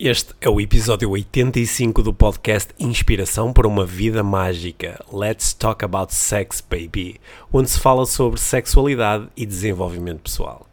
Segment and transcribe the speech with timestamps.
[0.00, 5.04] Este é o episódio 85 do podcast Inspiração para uma Vida Mágica.
[5.12, 7.16] Let's Talk About Sex, Baby,
[7.52, 10.68] onde se fala sobre sexualidade e desenvolvimento pessoal.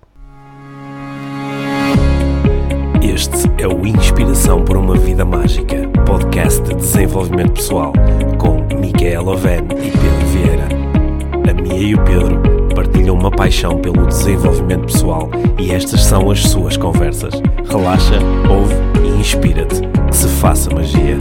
[3.02, 7.94] Este é o Inspiração para uma Vida Mágica, podcast de desenvolvimento pessoal,
[8.38, 10.68] com Micaela Oven e Pedro Vieira.
[11.50, 12.40] A Mia e o Pedro
[12.76, 17.34] partilham uma paixão pelo desenvolvimento pessoal e estas são as suas conversas.
[17.68, 19.82] Relaxa, ouve inspira-te.
[20.08, 21.18] Que se faça magia.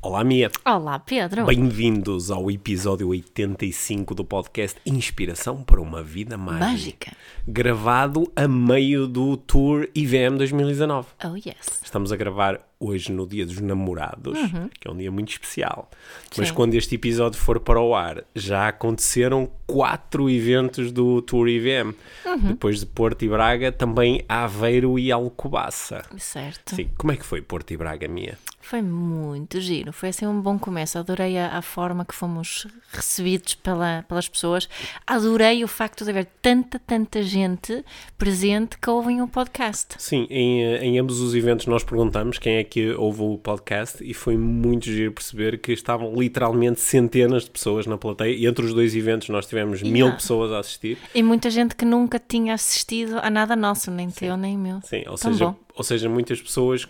[0.00, 0.50] Olá, Mia.
[0.64, 1.44] Olá, Pedro.
[1.44, 6.64] Bem-vindos ao episódio 85 do podcast Inspiração para uma Vida Mágica.
[6.64, 7.12] Mágica.
[7.46, 11.08] Gravado a meio do Tour IVM 2019.
[11.24, 11.82] Oh, yes.
[11.82, 14.38] Estamos a gravar hoje no Dia dos Namorados,
[14.78, 15.90] que é um dia muito especial.
[16.36, 16.54] Mas Sim.
[16.54, 21.94] quando este episódio for para o ar, já aconteceram quatro eventos do Tour IVM.
[22.42, 26.04] Depois de Porto e Braga, também Aveiro e Alcobaça.
[26.18, 26.74] Certo.
[26.74, 28.38] Sim, como é que foi Porto e Braga, Mia?
[28.66, 29.92] Foi muito giro.
[29.92, 30.98] Foi assim um bom começo.
[30.98, 34.68] Adorei a, a forma que fomos recebidos pela, pelas pessoas.
[35.06, 37.84] Adorei o facto de haver tanta, tanta gente
[38.18, 39.94] presente que ouvem o podcast.
[39.98, 44.02] Sim, em, eh, em ambos os eventos nós perguntamos quem é que ouve o podcast
[44.02, 48.64] e foi muito giro perceber que estavam literalmente centenas de pessoas na plateia e entre
[48.64, 50.98] os dois eventos nós tivemos mil pessoas a assistir.
[51.14, 54.80] E muita gente que nunca tinha assistido a nada nosso, nem teu, nem meu.
[54.82, 55.56] Sim, ou Tão seja, bom.
[55.76, 56.84] ou seja, muitas pessoas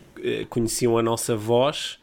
[0.49, 1.99] conheciam a nossa voz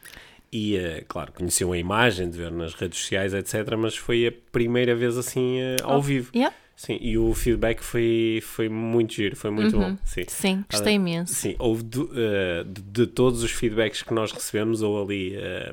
[0.52, 3.74] e, eh, claro, conheciam a imagem de ver nas redes sociais, etc.
[3.76, 6.30] Mas foi a primeira vez assim eh, ao vivo.
[6.34, 6.54] Yeah.
[6.76, 9.96] Sim, e o feedback foi, foi muito giro, foi muito bom.
[10.04, 10.22] Sim.
[10.22, 10.26] Uhum.
[10.28, 11.32] Sim, gostei imenso.
[11.32, 15.72] Sim, houve de, eh, de- de todos os feedbacks que nós recebemos, ou ali eh,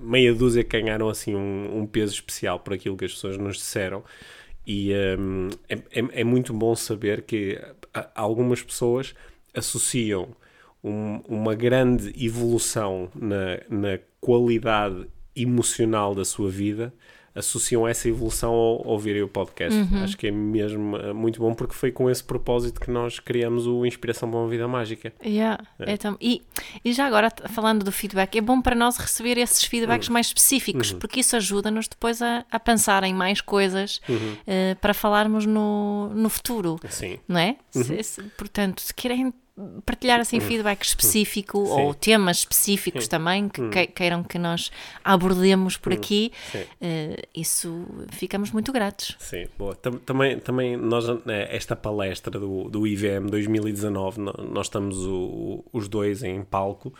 [0.00, 3.56] meia dúzia que ganharam assim um, um peso especial por aquilo que as pessoas nos
[3.56, 4.04] disseram.
[4.64, 7.60] E ehm, é, é- é muito bom saber que
[8.14, 9.14] algumas pessoas
[9.54, 10.28] associam
[10.86, 16.92] um- uma grande evolução na, na qualidade emocional da sua vida,
[17.34, 19.78] associam essa evolução ao, ouvirem o podcast.
[20.02, 23.66] Acho que é mesmo eh, muito bom porque foi com esse propósito que nós criamos
[23.66, 25.12] o Inspiração para uma Vida Mágica.
[25.22, 26.40] Yeah, é tam- e,
[26.82, 29.68] e já agora, falando do feedback, é bom para nós receber esses Uhum.
[29.68, 34.36] feedbacks mais específicos, porque isso ajuda-nos depois a, a pensar em mais coisas Uhum.
[34.46, 37.18] eh, para falarmos no, no futuro, Sim.
[37.28, 37.56] não é?
[37.74, 37.84] Uhum.
[37.84, 39.30] Se- se- portanto, se querem
[39.86, 41.72] partilhar assim feedback específico Sim.
[41.72, 44.70] ou temas específicos também que que- queiram que nós
[45.02, 46.62] abordemos por aqui, Sim.
[46.80, 49.16] eh, isso ficamos muito gratos.
[49.18, 49.74] Sim, boa.
[49.74, 55.64] Tam- também, também nós, né, esta palestra do, do IVM 2019, no- nós estamos o-
[55.72, 56.92] os dois em palco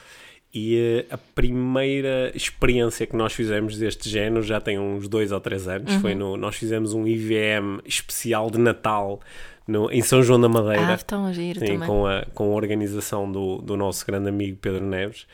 [0.55, 5.41] e eh, a primeira experiência que nós fizemos deste género já tem uns dois ou
[5.41, 5.93] três anos.
[5.97, 9.21] Foi no, nós fizemos um IVM especial de Natal
[9.67, 10.95] no, em São João da Madeira.
[10.95, 11.89] Ah, tão giro Sim, também.
[11.89, 15.27] com a, com a organização do, do nosso grande amigo Pedro Neves.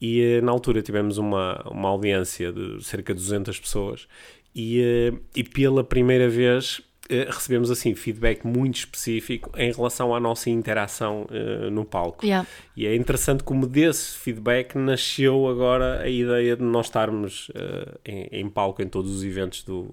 [0.00, 4.06] E eh, na altura tivemos uma, uma audiência de cerca de 200 pessoas
[4.54, 10.20] e, eh, e pela primeira vez eh, recebemos assim feedback muito específico em relação à
[10.20, 12.24] nossa interação eh, no palco.
[12.24, 12.48] Yeah.
[12.76, 18.40] E é interessante como desse feedback nasceu agora a ideia de nós estarmos eh, em,
[18.42, 19.92] em palco em todos os eventos do,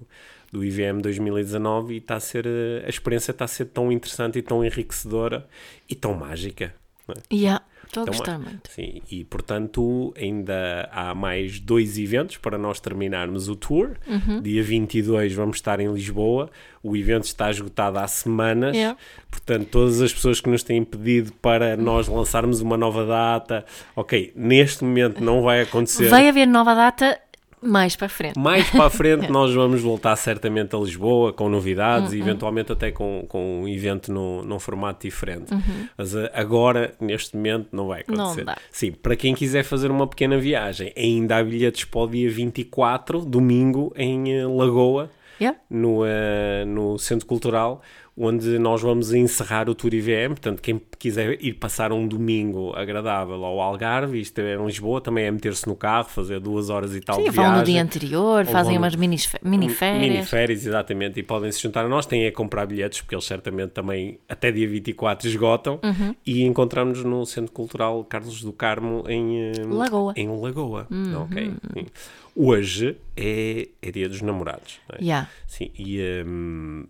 [0.52, 4.38] do IVM 2019 e está a ser, eh, a experiência está a ser tão interessante
[4.38, 5.46] e tão enriquecedora
[5.88, 6.74] e tão mágica.
[7.06, 7.34] não é?
[7.34, 8.70] Yeah, Estou a Então, gostar é- muito.
[8.70, 13.92] Sim, e portanto ainda há mais dois eventos para nós terminarmos o tour.
[14.06, 14.42] Uhum.
[14.42, 16.50] Dia 22 vamos estar em Lisboa.
[16.82, 18.76] O evento está esgotado há semanas.
[18.76, 18.98] Yeah.
[19.30, 23.64] Portanto, todas as pessoas que nos têm pedido para nós lançarmos uma nova data,
[23.96, 26.08] ok, neste momento não vai acontecer.
[26.08, 27.18] Vai haver nova data
[27.62, 28.38] mais para a frente.
[28.38, 32.18] Mais para frente nós vamos voltar certamente a Lisboa com novidades Uhum.
[32.18, 35.52] e eventualmente até com, com um evento no, num formato diferente.
[35.52, 35.88] Uhum.
[35.96, 38.44] Mas eh, agora, neste momento, não vai Não acontecer.
[38.44, 38.56] dá.
[38.70, 43.24] Sim, para quem quiser fazer uma pequena viagem, ainda há bilhetes para o dia 24,
[43.24, 45.10] domingo, em eh, Lagoa,
[45.40, 45.56] Yeah.
[45.70, 47.80] no, eh, no Centro Cultural,
[48.18, 50.30] onde nós vamos encerrar o Tour IVM.
[50.30, 55.24] Portanto, quem quiser ir passar um domingo agradável ao Algarve, isto é em Lisboa, também
[55.24, 57.74] é meter-se no carro, fazer duas horas e tal Sim, de vão no viagem.
[57.74, 60.00] dia anterior, fazem umas mini, mini férias.
[60.00, 62.06] Mini férias, exatamente, e podem se juntar a nós.
[62.06, 65.78] Têm a comprar bilhetes, porque eles certamente também até dia 24 esgotam.
[65.82, 66.14] Uhum.
[66.26, 70.14] E encontramos-nos no Centro Cultural Carlos do Carmo, em eh, Lagoa.
[70.16, 70.22] Uhum.
[70.36, 70.86] Em Lagoa.
[71.22, 71.52] Ok.
[71.74, 71.86] sim.
[72.34, 74.78] Hoje é, é dia dos namorados.
[74.88, 75.02] não é?
[75.02, 75.28] Yeah.
[75.46, 76.84] Sim, e hum,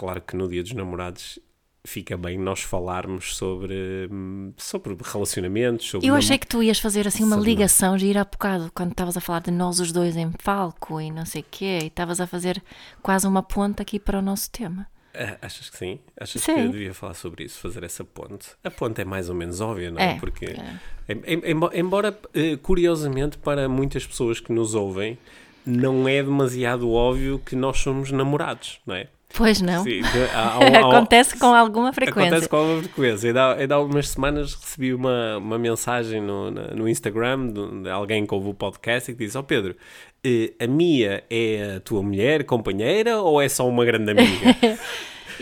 [0.00, 1.38] claro que no dia dos namorados
[1.84, 4.08] fica bem nós falarmos sobre,
[4.56, 8.24] sobre relacionamentos, sobre Eu achei que tu ias fazer assim uma ligação de ir há
[8.24, 11.44] bocado, quando estavas a falar de nós os dois em palco e não sei o
[11.50, 12.62] quê, e estavas a fazer
[13.02, 14.86] quase uma ponta aqui para o nosso tema.
[15.14, 15.98] Ah, achas que sim?
[16.18, 16.54] Achas Sim.
[16.54, 18.50] que eu devia falar sobre isso, fazer essa ponte?
[18.64, 20.12] A ponte é mais ou menos óbvia, não é?
[20.12, 20.78] É, Porque, é.
[21.12, 25.18] em- em- embo- embora, eh, curiosamente, para muitas pessoas que nos ouvem,
[25.66, 29.08] não é demasiado óbvio que nós somos namorados, não é?
[29.34, 29.84] Pois não?
[29.84, 30.00] Sim,
[30.34, 32.28] há- há- Acontece com alguma frequência.
[32.28, 33.28] Acontece com alguma frequência.
[33.28, 37.48] Ainda, há- ainda há algumas semanas recebi uma, uma mensagem no, no Instagram
[37.82, 39.76] de, alguém que ouve o podcast e que diz: Ó Pedro,
[40.24, 44.56] eh, a Mia é a tua mulher, companheira ou é só uma grande amiga?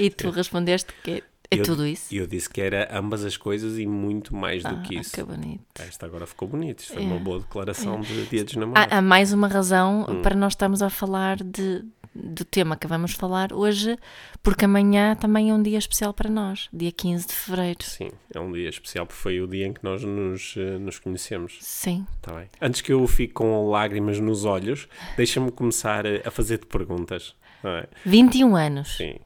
[0.00, 2.14] E tu respondeste que é Eu- tudo isso.
[2.14, 5.12] E eu disse que era ambas as coisas e muito mais do Ah, que isso.
[5.12, 5.64] que bonito.
[5.76, 6.78] Esta agora ficou bonito.
[6.80, 7.06] Isto foi É.
[7.06, 8.92] uma boa declaração de Dia dos Namorados.
[8.92, 10.22] Há, há mais uma razão Hum.
[10.22, 11.84] para nós estarmos a falar de,
[12.22, 13.96] do tema que vamos falar hoje,
[14.42, 17.82] porque amanhã também é um dia especial para nós, dia 15 de fevereiro.
[17.84, 20.98] Sim, é um dia especial porque foi o dia em que nós nos, eh, nos
[20.98, 21.58] conhecemos.
[21.60, 22.06] Sim.
[22.20, 22.48] Tá bem.
[22.60, 27.34] Antes que eu fique com lágrimas nos olhos, deixa-me começar a, a fazer-te perguntas.
[27.62, 27.86] não é?
[28.04, 28.96] 21 anos.
[28.96, 29.16] Sim.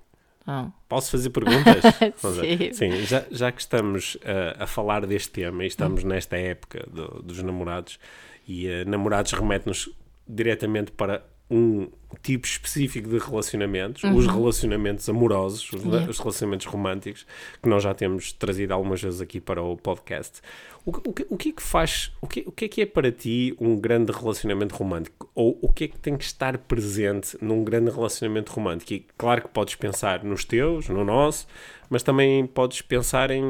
[0.46, 1.82] Oh, Posso fazer perguntas?
[2.18, 2.72] Sim.
[2.72, 4.18] Sim, já, já que estamos uh,
[4.58, 7.98] a falar deste tema e estamos nesta época do- dos namorados,
[8.46, 9.88] e uh, namorados remete-nos
[10.28, 11.88] diretamente para um
[12.22, 15.90] tipo específico de relacionamentos, os relacionamentos amorosos, os, Uhum.
[15.92, 16.10] Yeah.
[16.10, 17.26] os relacionamentos românticos,
[17.62, 20.40] que nós já temos trazido algumas vezes aqui para o podcast.
[20.84, 22.86] O, que- o, o que é que faz, o que, o que é que é
[22.86, 25.30] para ti um grande relacionamento romântico?
[25.34, 28.92] Ou o que é que tem que estar presente num grande relacionamento romântico?
[28.92, 31.46] E claro que podes pensar nos teus, no nosso,
[31.88, 33.42] mas também podes pensar em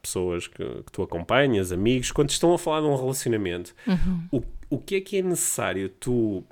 [0.00, 3.74] pessoas que, que tu acompanhas, amigos, quando estão a falar de um relacionamento.
[4.32, 6.44] O, o que é que é necessário tu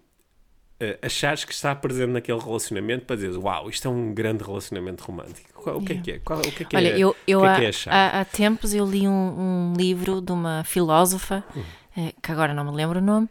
[0.81, 5.03] eh, achares que está presente naquele relacionamento para dizeres, uau, isto é um grande relacionamento
[5.05, 5.71] romântico?
[5.71, 6.19] O que é que é?
[6.21, 6.99] Qual- o que é que Olha, é?
[6.99, 10.63] eu, eu é há, é há, há tempos eu li um, um livro de uma
[10.65, 11.63] filósofa, Hum.
[11.97, 13.29] eh, que agora não me lembro o nome,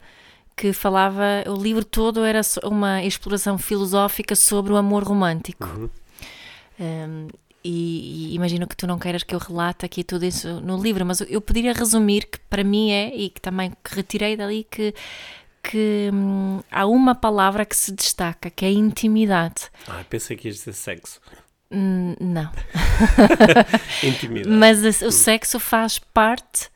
[0.56, 5.68] que falava, o livro todo era uma exploração filosófica sobre o amor romântico.
[5.68, 5.90] Uhum.
[6.80, 7.28] Um,
[7.64, 11.06] e, e imagino que tu não queiras que eu relate aqui tudo isso no livro,
[11.06, 14.94] mas eu poderia resumir que para mim é, e que também que retirei dali, que,
[15.69, 19.64] que hum, há uma palavra que se destaca, que é intimidade.
[19.88, 21.19] Ah, pensei que ias dizer sexo.
[21.72, 22.50] Hum, não.
[24.04, 24.50] Intimidade.
[24.50, 26.69] Mas a- o sexo faz parte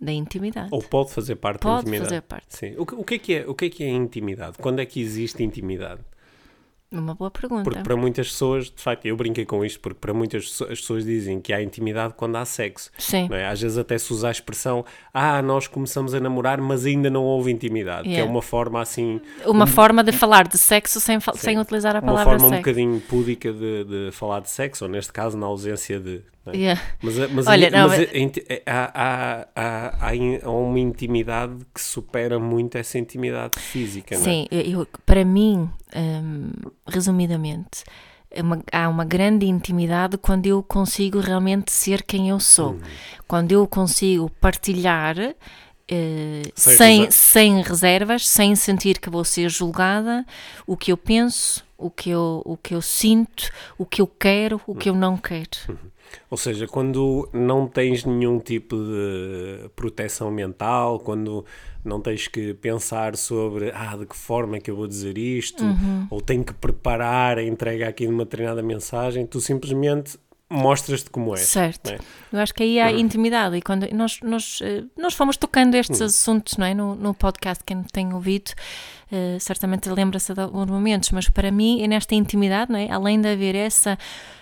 [0.00, 0.68] da intimidade.
[0.70, 2.08] Ou pode fazer parte da Pode intimidade.
[2.08, 2.46] fazer parte.
[2.56, 2.74] Sim.
[2.76, 4.58] O, o que é que é, o que é que é intimidade?
[4.58, 6.00] Quando é que existe intimidade?
[6.92, 7.62] Uma boa pergunta.
[7.64, 10.80] Porque para muitas pessoas, de facto, eu brinquei com isto, porque para muitas pessoas, as
[10.80, 12.90] pessoas dizem que há intimidade quando há sexo.
[12.98, 13.28] Sim.
[13.32, 13.46] é?
[13.46, 17.24] Às vezes até se usa a expressão, ah, nós começamos a namorar, mas ainda não
[17.24, 18.02] houve intimidade.
[18.04, 18.30] Que é Yeah.
[18.30, 22.32] uma forma assim, Uma forma de falar de sexo sem, sem utilizar a uma palavra
[22.38, 22.62] forma um sexo.
[22.62, 26.20] bocadinho púdica de, de falar de sexo, ou neste caso na ausência de.
[26.46, 26.56] É?
[26.56, 26.80] Yeah.
[27.02, 27.88] Mas, Olha, não,
[28.66, 34.22] há, há, há, há in- há uma intimidade que supera muito essa intimidade física, não
[34.22, 34.24] é?
[34.24, 36.50] Sim, eu- para mim, hum,
[36.86, 37.84] resumidamente,
[38.30, 42.70] é uma- há uma grande intimidade quando eu consigo realmente ser quem eu sou.
[42.72, 42.80] Uhum.
[43.28, 45.16] Quando eu consigo partilhar
[45.88, 50.24] eh, Sem sem, reser- sem reservas, sem sentir que vou ser julgada,
[50.66, 54.58] o que eu penso, o que eu, o que eu sinto, o que eu quero,
[54.66, 55.50] o que eu não quero.
[56.30, 61.44] Ou seja, quando não tens nenhum tipo de proteção mental, quando
[61.84, 65.64] não tens que pensar sobre ah, de que forma é que eu vou dizer isto,
[65.64, 66.06] Uhum.
[66.10, 70.16] ou tenho que preparar a entrega aqui de uma determinada mensagem, tu simplesmente
[70.48, 71.48] mostras-te como és.
[71.48, 71.90] Certo.
[71.90, 71.98] é?
[72.30, 73.56] Eu acho que aí há intimidade.
[73.56, 76.74] E quando nós, nós, eh, nós fomos tocando estes assuntos não é?
[76.74, 78.52] no, no podcast, quem tem ouvido,
[79.12, 82.90] eh, certamente lembra-se de alguns momentos, mas para mim, é nesta intimidade, não é?
[82.90, 83.98] além de haver essa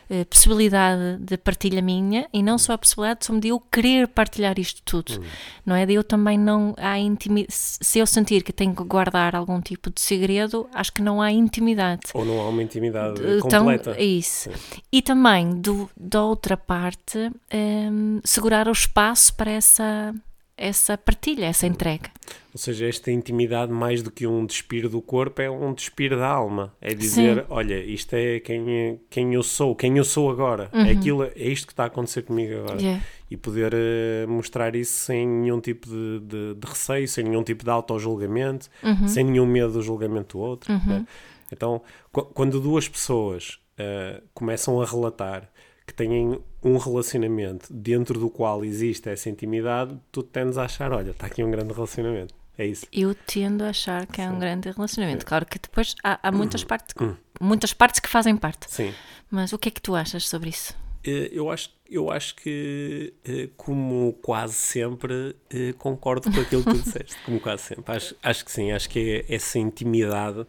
[0.09, 4.59] eh, possibilidade de partilha minha, e não só a possibilidade como de eu querer partilhar
[4.59, 5.23] isto tudo,
[5.67, 5.85] não é?
[5.87, 7.53] De eu também não há intimidade.
[7.53, 11.31] Se eu sentir que tenho que guardar algum tipo de segredo, acho que não há
[11.33, 12.03] intimidade.
[12.15, 13.93] Ou não há uma intimidade Então, completa.
[13.99, 14.50] é isso.
[14.93, 20.15] E também, do, da outra parte, hum, segurar o espaço para essa,
[20.61, 22.11] essa partilha, essa entrega.
[22.52, 26.26] Ou seja, esta intimidade, mais do que um despir do corpo, é um despir da
[26.29, 26.75] alma.
[26.81, 27.45] É dizer, Sim.
[27.49, 30.69] olha, isto é quem, quem eu sou, quem eu sou agora.
[30.73, 32.75] É, aquilo, é isto que está a acontecer comigo agora.
[32.75, 32.81] Uhum.
[32.81, 33.05] Yeah.
[33.31, 37.62] E poder eh, mostrar isso sem nenhum tipo de, de- de receio, sem nenhum tipo
[37.64, 39.07] de auto-julgamento, Uhum.
[39.09, 40.73] sem nenhum medo do julgamento do outro.
[40.73, 41.07] né?
[41.52, 41.81] Então,
[42.12, 45.49] qu- quando duas pessoas eh, começam a relatar
[45.87, 51.11] que têm um relacionamento dentro do qual existe essa intimidade, tu tendes a achar, olha,
[51.11, 52.35] está aqui um grande relacionamento.
[52.59, 52.87] É isso.
[52.93, 55.25] Eu tendo a achar que é um grande relacionamento.
[55.25, 56.37] Claro que depois há, há Uhum.
[56.37, 56.95] muitas, partes,
[57.40, 58.71] muitas partes que fazem parte.
[58.71, 58.93] Sim.
[59.31, 60.75] Mas o que é que tu achas sobre isso?
[61.02, 66.71] Eh, Eu acho, eu acho que, eh, como quase sempre, eh, concordo com aquilo que
[66.75, 67.17] tu disseste.
[67.25, 67.97] Como quase sempre.
[67.97, 70.47] Acho, acho que sim, acho que é essa intimidade.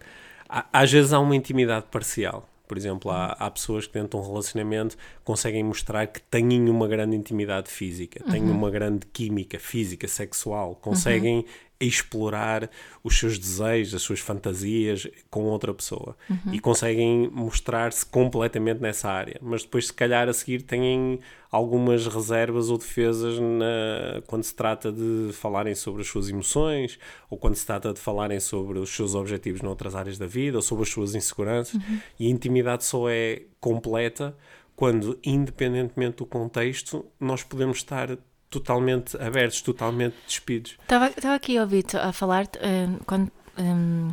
[0.50, 2.50] Às vezes há uma intimidade parcial.
[2.72, 6.88] Por exemplo, há, há pessoas que dentro de um relacionamento conseguem mostrar que têm uma
[6.88, 11.44] grande intimidade física, têm uma grande química física, sexual, conseguem
[11.85, 12.69] explorar
[13.03, 16.15] os seus desejos, as suas fantasias com outra pessoa
[16.51, 19.38] e conseguem mostrar-se completamente nessa área.
[19.41, 21.19] Mas depois, se calhar, a seguir têm
[21.51, 26.97] algumas reservas ou defesas na- quando se trata de falarem sobre as suas emoções
[27.29, 30.61] ou quando se trata de falarem sobre os seus objetivos noutras áreas da vida ou
[30.61, 31.79] sobre as suas inseguranças.
[32.19, 34.35] E a intimidade só é completa
[34.75, 38.17] quando, independentemente do contexto, nós podemos estar
[38.51, 40.77] totalmente abertos, totalmente despidos.
[40.84, 43.31] Estava estava aqui a ouvir a falar hum, quando.
[43.58, 44.12] hum,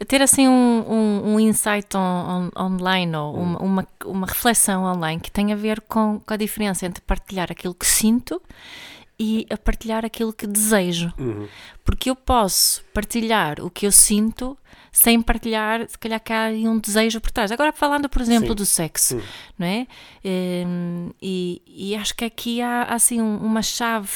[0.00, 4.84] a ter assim um, um, um insight on- on- online ou uma, uma, uma reflexão
[4.84, 8.42] online que tem a ver com, com a diferença entre partilhar aquilo que sinto
[9.18, 11.12] e a partilhar aquilo que desejo.
[11.18, 11.46] Uhum.
[11.84, 14.56] Porque eu posso partilhar o que eu sinto
[14.90, 17.50] sem partilhar, se calhar, que há um desejo por trás.
[17.50, 18.54] Agora, falando, por exemplo, Sim.
[18.54, 19.26] do sexo, Sim.
[19.58, 19.86] não é?
[20.24, 24.08] Hum, e, e acho que aqui há, assim um- uma chave,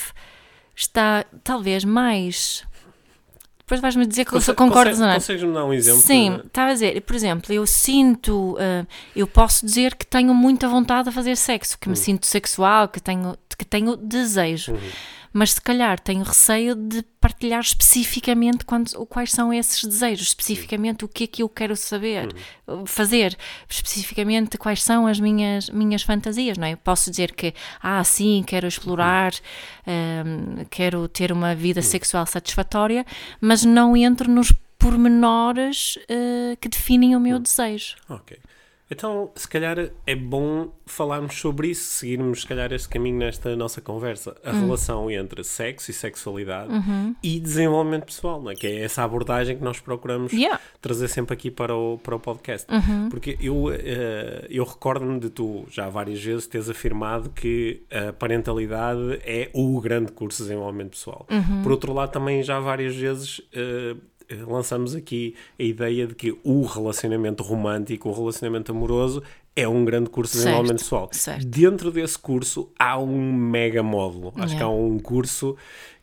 [0.77, 2.65] está talvez mais.
[3.69, 5.15] Depois vais-me dizer que eu Conse- concordo, consegue- não é?
[5.17, 6.01] Consegues-me dar um exemplo?
[6.01, 10.67] Sim, estava a dizer, por exemplo, eu sinto, ah, eu posso dizer que tenho muita
[10.67, 14.73] vontade de fazer sexo, que me sinto sexual, que tenho, que tenho desejo,
[15.33, 21.09] mas se calhar tenho receio de partilhar especificamente quando, quais são esses desejos, especificamente o
[21.09, 22.29] que é que eu quero saber,
[22.87, 23.37] fazer,
[23.69, 26.73] especificamente quais são as minhas, minhas fantasias, não é?
[26.73, 29.33] Eu posso dizer que, ah, sim, quero explorar,
[29.87, 33.05] ah, quero ter uma vida sexual satisfatória,
[33.41, 37.97] mas não entro nos pormenores eh, que definem o meu desejo.
[38.09, 38.39] Ok.
[38.91, 39.77] Então, se calhar
[40.07, 44.35] é bom falarmos sobre isso, seguirmos, se calhar, este caminho nesta nossa conversa.
[44.43, 44.61] A Hum.
[44.65, 47.15] relação entre sexo e sexualidade Uhum.
[47.23, 48.55] e desenvolvimento pessoal, não é?
[48.55, 50.59] que é essa abordagem que nós procuramos Yeah.
[50.81, 52.67] trazer sempre aqui para o, para o podcast.
[52.73, 53.09] Uhum.
[53.11, 59.21] Porque eu, eh, eu recordo-me de tu já várias vezes teres afirmado que a parentalidade
[59.25, 61.27] é o grande curso de desenvolvimento pessoal.
[61.31, 61.63] Uhum.
[61.63, 63.95] Por outro lado, também já várias vezes eh,
[64.47, 69.23] lançamos aqui a ideia de que o relacionamento romântico, o relacionamento amoroso,
[69.57, 71.09] é um grande curso de desenvolvimento pessoal.
[71.13, 71.47] certo.
[71.47, 74.33] Dentro desse curso há um mega módulo.
[74.37, 74.65] Acho que Yeah.
[74.67, 75.57] há um curso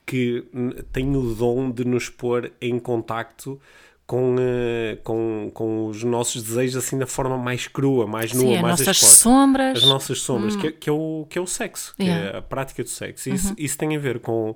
[0.05, 3.59] que hum, tem o dom de nos pôr em contacto
[4.05, 8.55] com, eh, com, com os nossos desejos assim da forma mais crua, mais nua, Sim,
[8.57, 9.15] as mais nossas exposta.
[9.15, 9.77] sombras.
[9.83, 12.29] As nossas sombras, que, é- que é o, que é o sexo, que Yeah.
[12.29, 12.35] Uhum.
[12.35, 13.29] é a prática do sexo.
[13.29, 14.55] Isso, isso tem a ver com,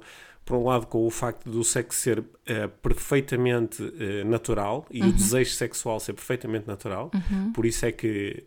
[0.50, 5.10] por um lado, com o facto do sexo ser eh, perfeitamente eh, natural e Uhum.
[5.10, 7.12] o desejo sexual ser perfeitamente natural.
[7.54, 8.44] Por isso é que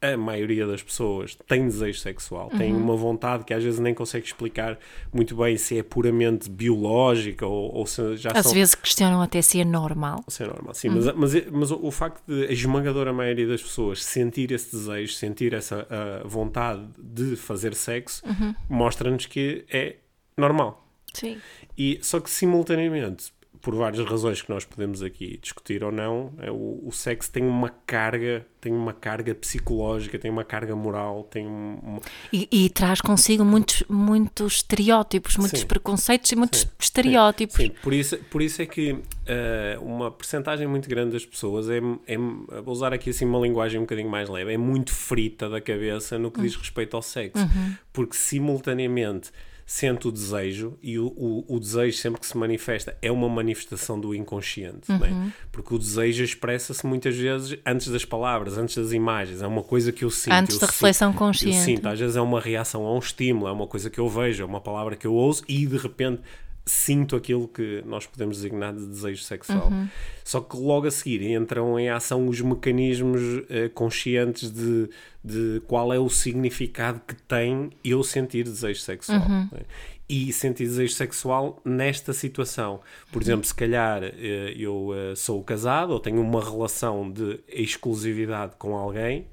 [0.00, 2.80] a maioria das pessoas tem desejo sexual, tem Uhum.
[2.84, 4.78] uma vontade que às vezes nem consegue explicar
[5.12, 8.52] muito bem se é puramente biológica ou, ou se já Às são...
[8.54, 10.22] vezes questionam até se é normal.
[10.28, 10.88] Isso é normal, sim.
[10.90, 15.14] Mas, mas, mas o, o facto de a esmagadora maioria das pessoas sentir esse desejo,
[15.14, 18.22] sentir essa ah, vontade de fazer sexo,
[18.68, 19.96] mostra-nos que é
[20.36, 20.83] normal.
[21.14, 21.38] Sim.
[21.76, 23.32] E, só que simultaneamente,
[23.64, 27.42] por várias razões que nós podemos aqui discutir ou não, é, o, o sexo tem
[27.42, 31.98] uma carga, tem uma carga psicológica, tem uma carga moral, tem um,
[32.30, 35.66] E, e traz consigo muitos, muitos estereótipos, muitos Sim.
[35.66, 36.68] preconceitos e muitos Sim.
[36.78, 37.56] estereótipos.
[37.56, 41.78] Sim, por isso, por isso é que eh, uma percentagem muito grande das pessoas é,
[42.06, 42.18] é,
[42.60, 46.18] vou usar aqui assim uma linguagem um bocadinho mais leve, é muito frita da cabeça
[46.18, 47.48] no que diz respeito ao sexo,
[47.94, 49.32] porque simultaneamente
[49.66, 53.98] sente o desejo e o, o, o desejo sempre que se manifesta é uma manifestação
[53.98, 55.32] do inconsciente, é?
[55.50, 59.90] porque o desejo expressa-se muitas vezes antes das palavras, antes das imagens, é uma coisa
[59.90, 60.34] que eu sinto.
[60.34, 61.56] Antes eu da sinto- reflexão eu consciente.
[61.56, 64.42] sinto, às vezes é uma reação a um estímulo, é uma coisa que eu vejo,
[64.42, 66.20] é uma palavra que eu ouço e de repente
[66.66, 69.68] sinto aquilo que nós podemos designar de desejo sexual.
[69.68, 69.88] Uhum.
[70.24, 74.88] Só que logo a seguir entram em ação os mecanismos eh, conscientes de,
[75.22, 79.20] de qual é o significado que tem eu sentir desejo sexual.
[79.20, 79.48] Uhum.
[79.52, 79.60] né?
[80.08, 82.80] E sentir desejo sexual nesta situação.
[83.10, 88.54] Por exemplo, se calhar eh, eu eh, sou casado ou tenho uma relação de exclusividade
[88.58, 89.26] com alguém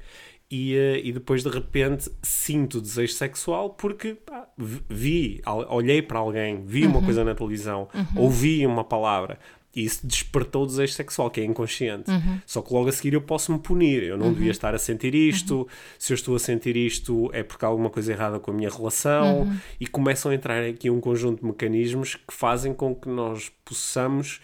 [0.51, 4.47] e, eh, e depois de repente sinto desejo sexual porque pá,
[4.89, 9.39] vi- olhei para alguém, vi uma coisa na televisão, ouvi uma palavra
[9.73, 12.11] e isso despertou o desejo sexual, que é inconsciente.
[12.45, 14.03] Só que logo a seguir eu posso me punir.
[14.03, 15.65] Eu não devia estar a sentir isto.
[15.97, 18.69] Se eu estou a sentir isto, é porque há alguma coisa errada com a minha
[18.69, 19.47] relação.
[19.79, 24.41] E começam a entrar aqui um conjunto de mecanismos que fazem com que nós possamos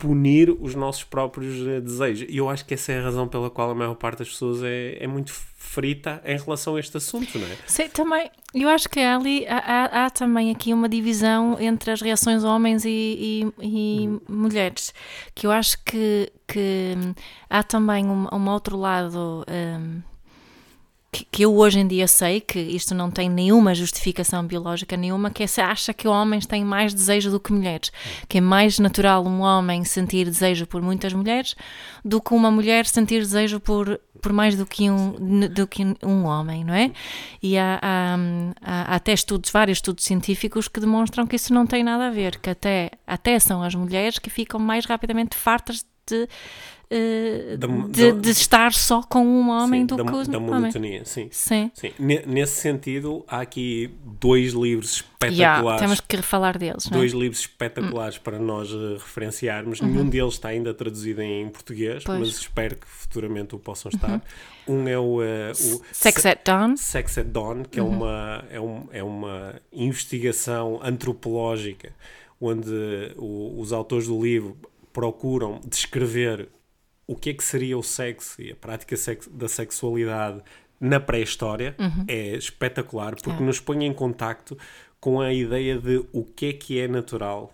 [0.00, 2.26] punir os nossos próprios uh, desejos.
[2.28, 4.62] E eu acho que essa é a razão pela qual a maior parte das pessoas
[4.64, 7.56] é, é muito frita em relação a este assunto, não é?
[7.66, 12.00] Sei, também, eu acho que ali há, há, há, também aqui uma divisão entre as
[12.00, 14.20] reações homens e, e, e hum.
[14.26, 14.92] mulheres,
[15.34, 16.94] que eu acho que, que
[17.48, 19.44] há também um, um outro lado.
[19.48, 20.09] Um,
[21.12, 25.42] que, eu hoje em dia sei que isto não tem nenhuma justificação biológica nenhuma, que
[25.42, 27.90] é se acha que homens têm mais desejo do que mulheres,
[28.28, 31.56] que é mais natural um homem sentir desejo por muitas mulheres
[32.04, 35.14] do que uma mulher sentir desejo por, por mais do que um,
[35.48, 36.92] do que um homem, não é?
[37.42, 38.16] E há, há,
[38.62, 42.38] há, até estudos, vários estudos científicos que demonstram que isso não tem nada a ver,
[42.38, 46.28] que até, até são as mulheres que ficam mais rapidamente fartas de
[46.90, 50.40] uh, da, de, da, de, estar só com um homem sim, do da, que da
[50.40, 51.28] monotonia, sim.
[51.30, 51.70] Sim.
[51.74, 51.92] sim.
[51.98, 55.38] Nesse sentido, há aqui dois livros espetaculares.
[55.38, 56.86] Yeah, temos que falar deles.
[56.86, 57.16] Dois é?
[57.16, 58.20] livros espetaculares hum.
[58.24, 59.80] para nós uh, referenciarmos.
[59.80, 59.88] Uhum.
[59.88, 62.18] Nenhum deles está ainda traduzido em português, pois.
[62.18, 64.10] mas espero que futuramente o possam estar.
[64.66, 64.82] Uhum.
[64.82, 66.76] Um é o, uh, o Sex at Dawn.
[66.76, 67.86] Sex at Dawn, que uhum.
[67.86, 71.92] é, uma, é, um, é uma investigação antropológica
[72.40, 72.72] onde
[73.16, 74.56] o, os autores do livro
[74.92, 76.48] procuram descrever
[77.10, 78.94] o que é que seria o sexo e a prática
[79.32, 80.40] da sexualidade
[80.78, 82.04] na pré-história uhum.
[82.06, 83.44] é espetacular porque é.
[83.44, 84.56] nos põe em contacto
[85.00, 87.52] com a ideia de o que é que é natural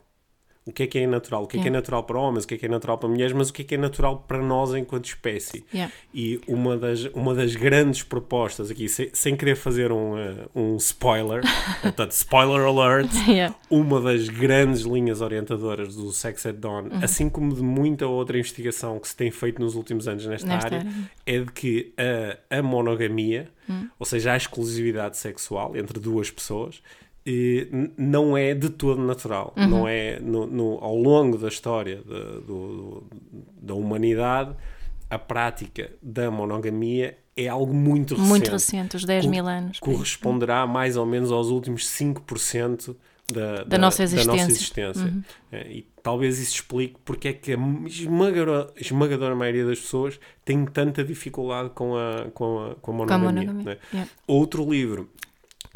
[0.67, 2.49] o que é que é natural, o que é que é natural para homens, o
[2.49, 4.43] que é que é natural para mulheres, mas o que é que é natural para
[4.43, 5.65] nós enquanto espécie.
[5.73, 5.95] Yeah.
[6.13, 10.77] E uma das, uma das grandes propostas aqui, sem, sem querer fazer um, uh, um
[10.77, 11.43] spoiler,
[11.81, 13.55] portanto, spoiler alert, yeah.
[13.71, 16.99] uma das grandes linhas orientadoras do Sex at Dawn, uhum.
[17.01, 20.67] assim como de muita outra investigação que se tem feito nos últimos anos nesta, nesta
[20.67, 21.93] área, área, é de que
[22.51, 23.89] a, a monogamia, uhum.
[24.01, 26.83] ou seja, a exclusividade sexual entre duas pessoas,
[27.97, 29.53] não é de todo natural.
[29.57, 29.67] Uhum.
[29.67, 33.03] Não é no, no, ao longo da história de, do,
[33.61, 34.55] da humanidade,
[35.11, 38.29] a prática da monogamia é algo muito recente.
[38.29, 39.79] Muito recente, os 10 mil anos.
[39.79, 42.97] Corresponderá mais ou menos aos últimos 5%
[43.33, 44.33] da, da, da, nossa existência.
[44.33, 45.05] Da nossa existência.
[45.05, 45.23] Uhum.
[45.53, 50.65] É, e talvez isso explique porque é que a esmagadora, esmagadora maioria das pessoas tem
[50.65, 53.07] tanta dificuldade com a, com a, com a monogamia.
[53.07, 53.65] Com a monogamia.
[53.65, 53.79] Né?
[53.93, 54.11] Yeah.
[54.27, 55.11] Outro livro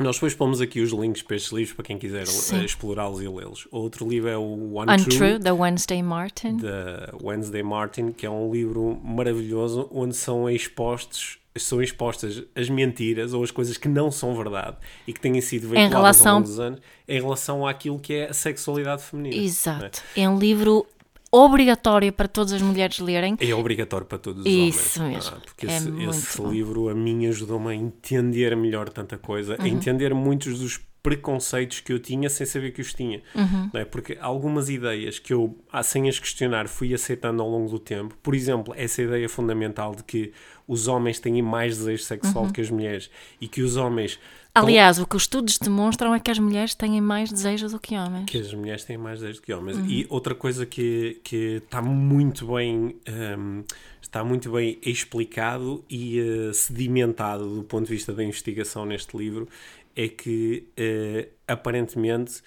[0.02, 3.28] nós depois pomos aqui os links para estes livros para quem quiser uh, explorá-los e
[3.28, 3.68] lê-los.
[3.70, 6.56] Outro livro é o One Untrue, True, da Wednesday Martin.
[6.56, 13.34] Da Wednesday Martin, que é um livro maravilhoso onde são expostos são expostas as mentiras
[13.34, 16.28] ou as coisas que não são verdade e que têm sido veiculadas relação...
[16.28, 19.34] ao longo dos anos em relação àquilo que é a sexualidade feminina.
[19.34, 19.44] É?
[19.44, 20.02] Exato.
[20.14, 20.22] É?
[20.22, 20.86] é um livro
[21.32, 23.36] obrigatório para todas as mulheres lerem.
[23.40, 24.86] É obrigatório para todos os Isso homens.
[24.86, 25.36] Isso mesmo.
[25.36, 29.64] Ah, porque é esse, esse livro a mim ajudou-me a entender melhor tanta coisa, uhum.
[29.64, 33.22] a entender muitos dos preconceitos que eu tinha sem saber que os tinha.
[33.34, 33.70] Uhum.
[33.72, 33.84] Não é?
[33.84, 38.14] Porque algumas ideias que eu, ah, sem as questionar, fui aceitando ao longo do tempo,
[38.22, 40.32] por exemplo, essa ideia fundamental de que
[40.68, 42.52] os homens têm mais desejo sexual uhum.
[42.52, 44.20] que as mulheres e que os homens
[44.66, 47.96] Aliás, o que os estudos demonstram é que as mulheres têm mais desejo do que
[47.96, 48.26] homens.
[48.26, 49.76] Que as mulheres têm mais desejo do que homens.
[49.76, 49.86] Uhum.
[49.86, 52.96] E outra coisa que, que está muito bem
[53.38, 53.64] um,
[54.00, 59.48] está muito bem explicado e uh, sedimentado do ponto de vista da investigação neste livro
[59.94, 62.42] é que uh, aparentemente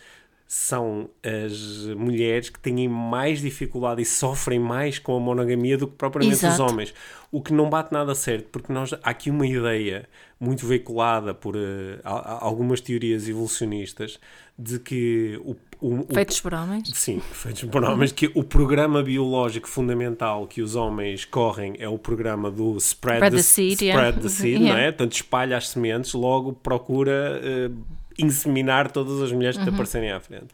[0.55, 5.95] são as mulheres que têm mais dificuldade e sofrem mais com a monogamia do que
[5.95, 6.53] propriamente Exato.
[6.53, 6.93] os homens.
[7.31, 10.07] O que não bate nada certo, porque nós, há aqui uma ideia
[10.43, 14.19] muito veiculada por uh, algumas teorias evolucionistas
[14.59, 16.91] de que o, o, feitos por homens?
[16.93, 21.97] Sim, feitos por homens, que o programa biológico fundamental que os homens correm é o
[21.97, 24.21] programa do spread, spread the, the, seed, spread yeah.
[24.21, 24.73] the seed yeah.
[24.73, 24.91] não é?
[24.91, 27.83] Portanto, espalha as sementes, logo procura uh,
[28.17, 29.69] inseminar todas as mulheres que uhum.
[29.69, 30.47] te aparecerem à frente.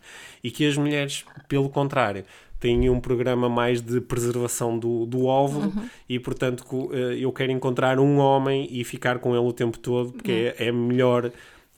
[0.44, 2.24] E que as mulheres, pelo contrário,
[2.60, 5.90] têm um programa mais de preservação do, do óvulo uhum.
[6.08, 10.12] e, portanto, eh, eu quero encontrar um homem e ficar com ele o tempo todo,
[10.12, 10.66] porque uhum.
[10.66, 11.32] é, é melhor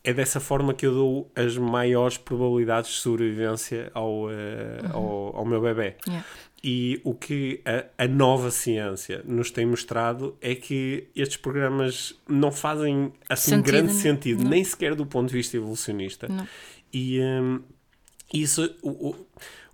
[0.04, 4.92] é dessa forma que eu dou as maiores probabilidades de sobrevivência ao, uh, uhum.
[4.94, 5.96] ao, ao, meu bebê.
[6.08, 6.26] Yeah.
[6.64, 12.52] E o que a, a, nova ciência nos tem mostrado é que estes programas não
[12.52, 14.50] fazem assim sentido, grande sentido, não.
[14.50, 16.28] nem sequer do ponto de vista evolucionista.
[16.28, 16.48] Não.
[16.94, 17.62] E um,
[18.34, 19.16] isso, o,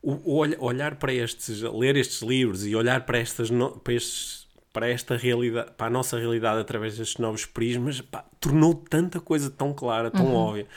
[0.02, 3.50] o, o, olhar para estes, ler estes livros e olhar para, estas,
[3.84, 8.76] para estes para esta realidade, para a nossa realidade através destes novos prismas, pá, tornou
[8.76, 10.36] tanta coisa tão clara, tão uhum.
[10.36, 10.68] óbvia.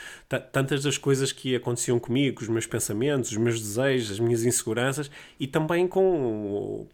[0.51, 5.11] Tantas das coisas que aconteciam comigo, os meus pensamentos, os meus desejos, as minhas inseguranças
[5.39, 6.87] e também com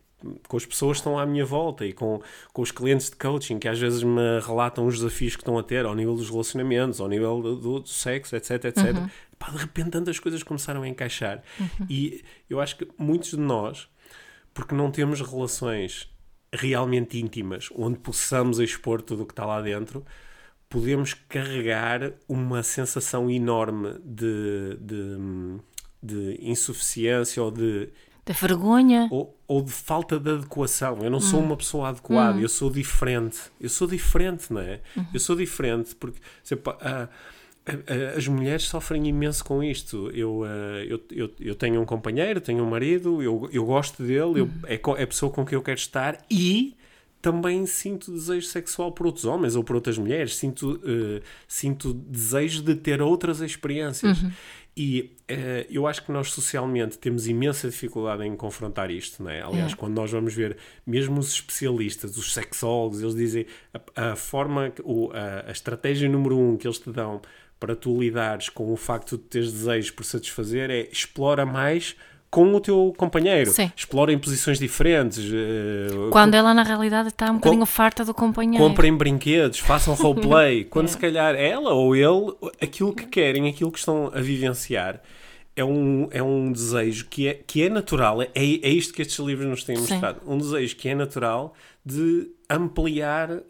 [0.49, 2.21] com as pessoas que estão à minha volta e com,
[2.53, 5.63] com os clientes de coaching que às vezes me relatam os desafios que estão a
[5.63, 8.97] ter ao nível dos relacionamentos, ao nível do, do, sexo, etc, etc.
[8.97, 9.11] Uhum.
[9.39, 11.43] Pá, de repente tantas coisas começaram a encaixar.
[11.61, 11.87] Uhum.
[11.91, 13.89] E eu acho que muitos de nós
[14.57, 16.11] porque não temos relações
[16.51, 20.03] realmente íntimas, onde possamos expor tudo o que está lá dentro,
[20.67, 25.61] podemos carregar uma sensação enorme de, de,
[26.03, 27.91] de insuficiência ou de
[28.27, 29.09] da vergonha.
[29.11, 30.99] Ou, ou, de falta de adequação.
[31.01, 33.39] Eu não sou uma pessoa adequada, eu sou diferente.
[33.61, 34.81] Eu sou diferente, não é?
[35.15, 36.73] Eu sou diferente porque sempre,
[38.17, 40.11] as mulheres sofrem imenso com isto.
[40.11, 40.45] Eu,
[40.89, 44.75] eu, eu, eu, tenho um companheiro, tenho um marido, eu, eu gosto dele, eu, é,
[44.75, 46.77] é a pessoa com quem eu quero estar e
[47.21, 50.37] também sinto desejo sexual por outros homens ou por outras mulheres.
[50.37, 54.23] Sinto, uh, sinto desejo de ter outras experiências.
[54.23, 54.31] Uhum.
[54.77, 59.41] E uh, eu acho que nós socialmente temos imensa dificuldade em confrontar isto, não é?
[59.41, 59.77] Aliás, é.
[59.77, 65.11] quando nós vamos ver, mesmo os especialistas, os sexólogos, eles dizem a, a forma, o,
[65.13, 67.23] a, a estratégia número um que eles te dão
[67.59, 71.97] para tu lidares com o facto de teres desejos por satisfazer é explora mais
[72.31, 73.51] com o teu companheiro.
[73.51, 73.71] Sim.
[73.75, 75.19] Explora em posições diferentes.
[75.19, 78.63] Uh, Quando ela, na realidade, está um bocadinho farta do companheiro.
[78.63, 80.65] Comprem brinquedos, façam roleplay.
[80.65, 80.89] Quando é.
[80.89, 85.01] se calhar ela ou ele, aquilo que querem, aquilo que estão a vivenciar,
[85.55, 88.21] é um, é um desejo que é, que é natural.
[88.21, 90.21] É, é isto que estes livros nos têm mostrado.
[90.21, 90.31] Sim.
[90.31, 93.43] Um desejo que é natural de ampliar uh,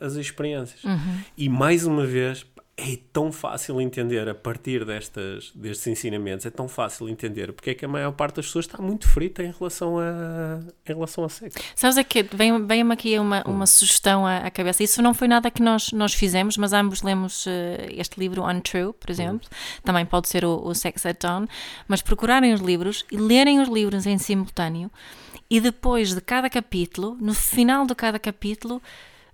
[0.00, 0.84] as experiências.
[0.84, 1.18] Uhum.
[1.36, 2.44] E, mais uma vez,
[2.76, 7.74] é tão fácil entender a partir destas, destes ensinamentos, é tão fácil entender porque é
[7.74, 11.28] que a maior parte das pessoas está muito frita em relação a, em relação a
[11.28, 11.56] sexo.
[11.76, 13.66] Sabes é que vem-me vem aqui uma, uma hum.
[13.66, 14.82] sugestão à, à, cabeça.
[14.82, 17.50] Isso não foi nada que nós, nós fizemos, mas ambos lemos uh,
[17.90, 19.48] este livro Untrue, por exemplo.
[19.50, 19.80] Hum.
[19.84, 21.46] Também pode ser o, o Sex at Dawn.
[21.86, 24.90] Mas procurarem os livros e lerem os livros em simultâneo
[25.48, 28.82] e depois de cada capítulo, no final de cada capítulo,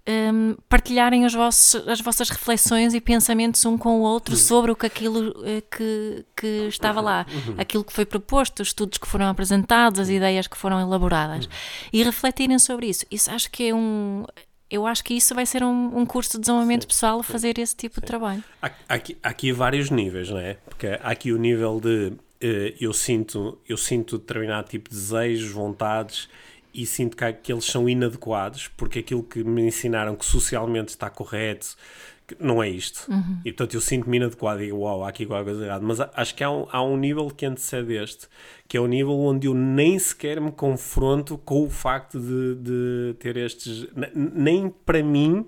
[0.09, 4.41] um, partilharem os vossos, as vossas reflexões e pensamentos um com o outro uhum.
[4.41, 7.55] sobre o que aquilo uh, que, que estava lá, uhum.
[7.59, 10.15] aquilo que foi proposto, os estudos que foram apresentados, as uhum.
[10.15, 11.53] ideias que foram elaboradas uhum.
[11.93, 13.05] e refletirem sobre isso.
[13.11, 14.25] Isso acho que é um
[14.71, 17.59] eu acho que isso vai ser um, um curso de desenvolvimento sim, pessoal sim, fazer
[17.59, 18.01] esse tipo sim.
[18.03, 18.45] de trabalho.
[18.63, 20.55] Há, aqui, há aqui vários níveis, não é?
[20.69, 25.51] Porque há aqui o nível de uh, eu sinto eu sinto determinado tipo de desejos,
[25.51, 26.29] vontades
[26.75, 31.11] e sinto que, que eles são inadequados porque aquilo que me ensinaram que socialmente está
[31.11, 31.77] correto
[32.39, 33.11] não é isto.
[33.11, 33.41] Uhum.
[33.45, 35.85] E portanto eu sinto-me inadequado e digo, uau, há aqui qualquer coisa errada.
[35.85, 38.29] Mas acho que há um, há um nível que antecede este,
[38.69, 43.15] que é o nível onde eu nem sequer me confronto com o facto de, de
[43.19, 43.87] ter estes.
[44.15, 45.47] Nem para mim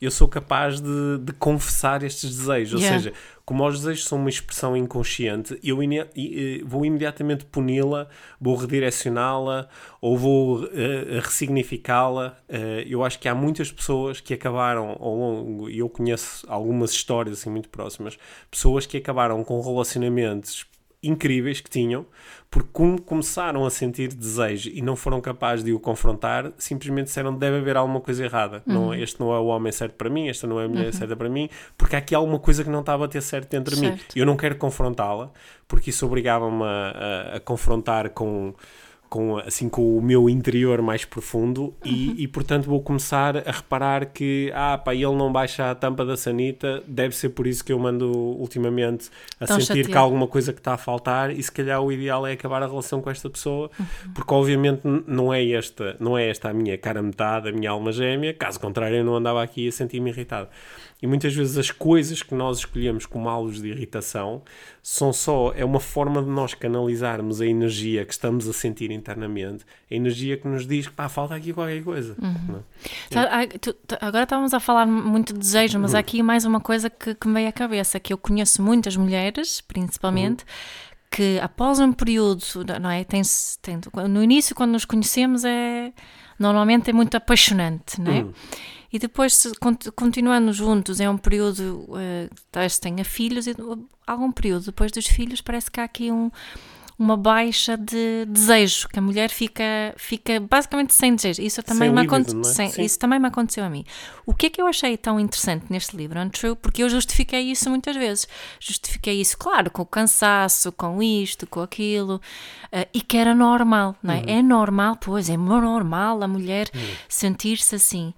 [0.00, 2.80] eu sou capaz de, de confessar estes desejos.
[2.80, 2.96] Yeah.
[2.96, 5.78] Ou seja, como os desejos são uma expressão inconsciente, eu
[6.64, 8.08] vou imediatamente puni-la,
[8.40, 9.68] vou redirecioná-la
[10.00, 10.68] ou vou uh,
[11.22, 12.36] ressignificá-la.
[12.48, 16.90] Uh, eu acho que há muitas pessoas que acabaram ao longo, e eu conheço algumas
[16.90, 18.18] histórias assim muito próximas,
[18.50, 20.66] pessoas que acabaram com relacionamentos
[21.06, 22.06] incríveis que tinham,
[22.50, 27.36] porque como começaram a sentir desejo e não foram capazes de o confrontar, simplesmente disseram
[27.36, 28.62] deve haver alguma coisa errada.
[28.66, 28.74] Uhum.
[28.74, 30.92] Não, este não é o homem certo para mim, esta não é a mulher uhum.
[30.92, 33.74] certa para mim, porque há aqui alguma coisa que não estava a ter certo dentro
[33.74, 33.98] de mim.
[34.14, 35.30] Eu não quero confrontá-la,
[35.66, 38.54] porque isso obrigava-me a, a, a confrontar com
[39.08, 41.72] com, assim, com o meu interior mais profundo uhum.
[41.84, 46.04] e, e, portanto, vou começar a reparar que, ah, pá, ele não baixa a tampa
[46.04, 49.88] da sanita, deve ser por isso que eu mando ultimamente a Tão sentir chateado.
[49.90, 52.62] que há alguma coisa que está a faltar e se calhar o ideal é acabar
[52.62, 54.12] a relação com esta pessoa, uhum.
[54.14, 57.92] porque obviamente não é esta, não é esta a minha cara metade, a minha alma
[57.92, 60.48] gêmea, caso contrário eu não andava aqui a sentir-me irritado.
[61.06, 64.42] E muitas vezes as coisas que nós escolhemos como alvos de irritação
[64.82, 69.64] são só, é uma forma de nós canalizarmos a energia que estamos a sentir internamente,
[69.88, 72.16] a energia que nos diz que pá, falta aqui qualquer coisa.
[72.20, 72.60] Uhum.
[73.12, 74.04] É?
[74.04, 75.96] Agora estávamos a falar muito de desejo, mas uhum.
[75.96, 78.96] há aqui mais uma coisa que, que me veio à cabeça, que eu conheço muitas
[78.96, 82.42] mulheres, principalmente, uhum que após um período,
[82.82, 83.02] não é?
[83.04, 83.22] Tem,
[83.62, 85.92] tem, no início, quando nos conhecemos, é
[86.38, 88.18] normalmente é muito apaixonante, não é?
[88.18, 88.32] Uhum.
[88.96, 89.52] E depois,
[89.94, 93.54] continuando juntos, é um período, uh, talvez tenha filhos, e
[94.06, 96.30] algum período depois dos filhos, parece que há aqui um,
[96.98, 101.42] uma baixa de desejo, que a mulher fica, fica basicamente sem desejo.
[101.42, 102.82] Isso também, me líbido, é?
[102.82, 103.84] isso também me aconteceu a mim.
[104.24, 106.56] O que é que eu achei tão interessante neste livro, Untrue?
[106.56, 108.26] Porque eu justifiquei isso muitas vezes.
[108.58, 113.94] Justifiquei isso, claro, com o cansaço, com isto, com aquilo, uh, e que era normal,
[114.02, 114.20] não é?
[114.20, 114.24] Uhum.
[114.26, 116.80] É normal, pois, é normal a mulher uhum.
[117.10, 118.14] sentir-se assim.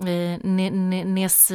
[0.00, 1.54] Eh, nesse,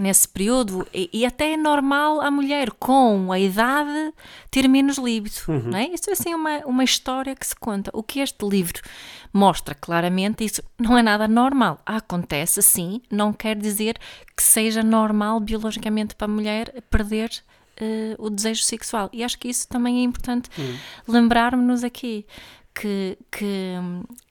[0.00, 4.12] nesse período e, e, até é normal a mulher com a idade
[4.50, 5.70] ter menos líbido, uhum.
[5.70, 5.88] não é?
[5.88, 7.90] Isso é assim uma, uma história que se conta.
[7.94, 8.80] O que este livro
[9.32, 11.80] mostra claramente, isso não é nada normal.
[11.86, 13.96] Acontece sim, não quer dizer
[14.36, 17.30] que seja normal biologicamente para a mulher perder
[17.80, 19.08] uh, o desejo sexual.
[19.12, 20.76] E acho que isso também é importante uhum.
[21.06, 22.26] lembrarmos-nos aqui
[22.74, 23.74] que, que,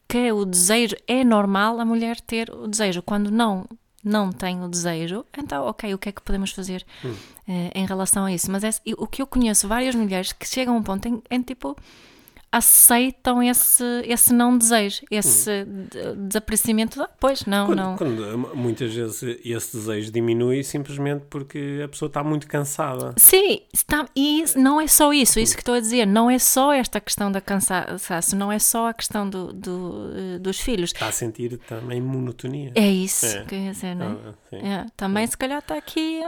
[0.09, 3.03] que é o desejo, é normal a mulher ter o desejo.
[3.03, 3.65] Quando não
[4.01, 7.11] não tem o desejo, então, ok, o que é que podemos fazer hum.
[7.11, 8.49] uh, em relação a isso?
[8.49, 11.41] Mas é, o que eu conheço várias mulheres que chegam a um ponto em, em
[11.41, 11.75] tipo
[12.51, 16.25] aceitam esse, esse não desejo, esse hum.
[16.27, 17.01] desaparecimento.
[17.01, 17.95] Ah, pois, não, quando, não.
[17.95, 23.13] Quando muitas vezes esse desejo diminui simplesmente porque a pessoa está muito cansada.
[23.17, 26.73] Sim, está, e não é só isso, isso que estou a dizer, não é só
[26.73, 30.91] esta questão da cansaço, não é só a questão do, do uh, dos filhos.
[30.91, 32.71] Está a sentir também monotonia.
[32.75, 33.43] É isso é.
[33.43, 34.17] que eu ia dizer, não é?
[34.53, 34.85] Ah, é.
[34.97, 35.27] Também, é.
[35.27, 36.21] se calhar, está aqui.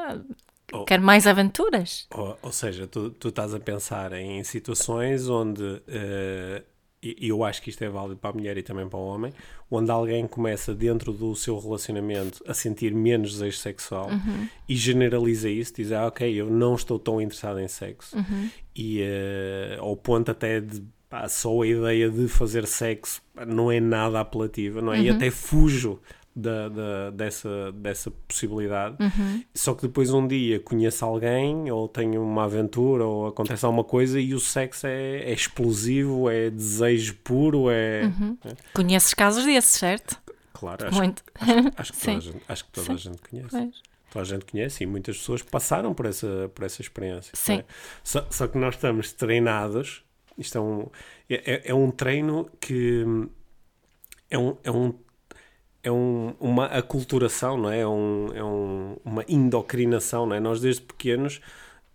[0.73, 0.85] Oh.
[0.85, 2.07] Quer mais aventuras?
[2.13, 6.63] Ou, ou seja, tu, tu, estás a pensar em situações onde, uh,
[7.03, 9.33] e eu acho que isto é válido para a mulher e também para o homem,
[9.69, 14.47] onde alguém começa dentro do seu relacionamento a sentir menos desejo sexual uhum.
[14.69, 18.15] e generaliza isso, diz, ah, ok, eu não estou tão interessado em sexo.
[18.15, 18.49] Uhum.
[18.75, 23.81] E uh, ao ponto até de pá, só a ideia de fazer sexo não é
[23.81, 24.99] nada apelativa, não é?
[24.99, 25.03] Uhum.
[25.03, 25.99] E até fujo
[26.35, 28.95] da, da, dessa, dessa possibilidade.
[28.99, 29.43] Uhum.
[29.53, 34.19] Só que depois um dia conheço alguém, ou tenho uma aventura, ou acontece alguma coisa
[34.19, 38.37] e o sexo é, é explosivo, é desejo puro, é, uhum.
[38.45, 38.55] é.
[38.73, 40.19] Conheces casos desses, certo?
[40.53, 41.23] Claro, acho, Muito.
[41.35, 43.49] acho, acho que toda, a gente, acho que toda a gente conhece.
[43.49, 43.81] Pois.
[44.11, 47.31] Toda a gente conhece e muitas pessoas passaram por essa, por essa experiência.
[47.33, 47.59] Sim.
[47.59, 47.65] É?
[48.03, 50.03] Só, só, que nós estamos treinados,
[50.37, 50.87] isto é um,
[51.29, 53.05] é, é, é um treino que
[54.29, 54.93] é um, é um
[55.83, 57.79] é um, uma aculturação, não é?
[57.79, 60.39] É, um, é um, uma endocrinação, não é?
[60.39, 61.41] Nós desde pequenos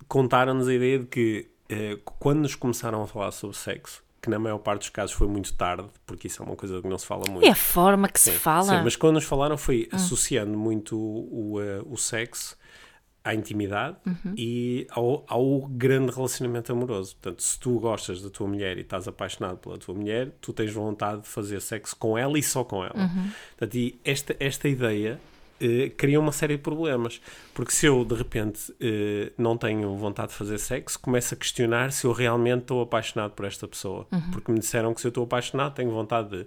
[0.08, 4.38] contaram-nos a ideia de que eh, quando nos começaram a falar sobre sexo, que na
[4.38, 7.06] maior parte dos casos foi muito tarde, porque isso é uma coisa que não se
[7.06, 7.46] fala muito.
[7.46, 8.64] É a forma que sim, se fala.
[8.64, 9.96] Sim, mas quando nos falaram foi hum.
[9.96, 12.56] associando muito o, o, eh, o sexo
[13.26, 14.34] à intimidade uhum.
[14.36, 17.16] e ao, ao, grande relacionamento amoroso.
[17.16, 20.72] Portanto, se tu gostas da tua mulher e estás apaixonado pela tua mulher, tu tens
[20.72, 22.96] vontade de fazer sexo com ela e só com ela.
[22.96, 23.30] Uhum.
[23.50, 25.20] Portanto, e esta, esta ideia
[25.60, 27.20] eh, cria uma série de problemas.
[27.54, 31.92] Porque se eu, de repente, eh, não tenho vontade de fazer sexo, começo a questionar
[31.92, 34.06] se eu realmente estou apaixonado por esta pessoa.
[34.12, 34.30] Uhum.
[34.30, 36.46] Porque me disseram que se eu estou apaixonado, tenho vontade de.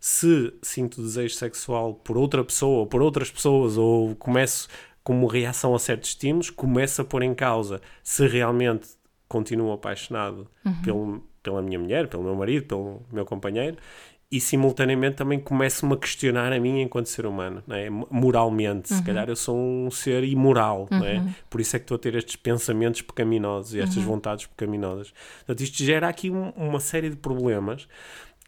[0.00, 4.68] Se sinto desejo sexual por outra pessoa ou por outras pessoas, ou começo
[5.08, 8.88] como reação a certos estímulos, começa a pôr em causa se realmente
[9.26, 10.82] continuo apaixonado uhum.
[10.82, 13.78] pelo, pela minha mulher, pelo meu marido, pelo meu companheiro,
[14.30, 17.88] e simultaneamente também começo-me a questionar a mim enquanto ser humano, é?
[17.88, 18.92] moralmente.
[18.92, 18.98] Uhum.
[18.98, 21.02] Se calhar eu sou um ser imoral, uhum.
[21.02, 21.24] é?
[21.48, 24.10] por isso é que estou a ter estes pensamentos pecaminosos e estas uhum.
[24.10, 25.10] vontades pecaminosas.
[25.38, 27.88] Portanto, isto gera aqui um, uma série de problemas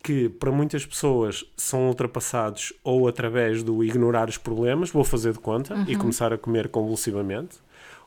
[0.02, 5.38] que para muitas pessoas são ultrapassados ou através do ignorar os problemas, vou fazer de
[5.38, 5.84] conta uhum.
[5.86, 7.58] e começar a comer convulsivamente,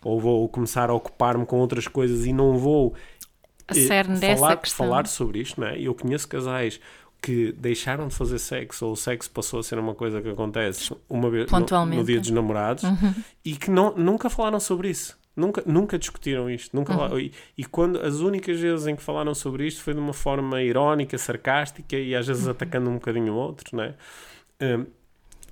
[0.04, 2.94] ou vou começar a ocupar-me com outras coisas e não vou
[3.68, 5.80] eh, falar, falar sobre isto, não é?
[5.80, 6.80] Eu conheço casais
[7.22, 10.94] que deixaram de fazer sexo ou o sexo passou a ser uma coisa que acontece
[11.10, 13.14] uma vez no, no, dia dos namorados uhum.
[13.46, 15.18] e que não, nunca falaram sobre isso.
[15.36, 16.76] Nunca, nunca discutiram isto.
[16.76, 17.20] Nunca uhum.
[17.20, 20.62] e, e, quando as únicas vezes em que falaram sobre isto foi de uma forma
[20.62, 22.52] irónica, sarcástica e às vezes uhum.
[22.52, 23.96] atacando um bocadinho o outro, né?
[24.62, 24.86] Um,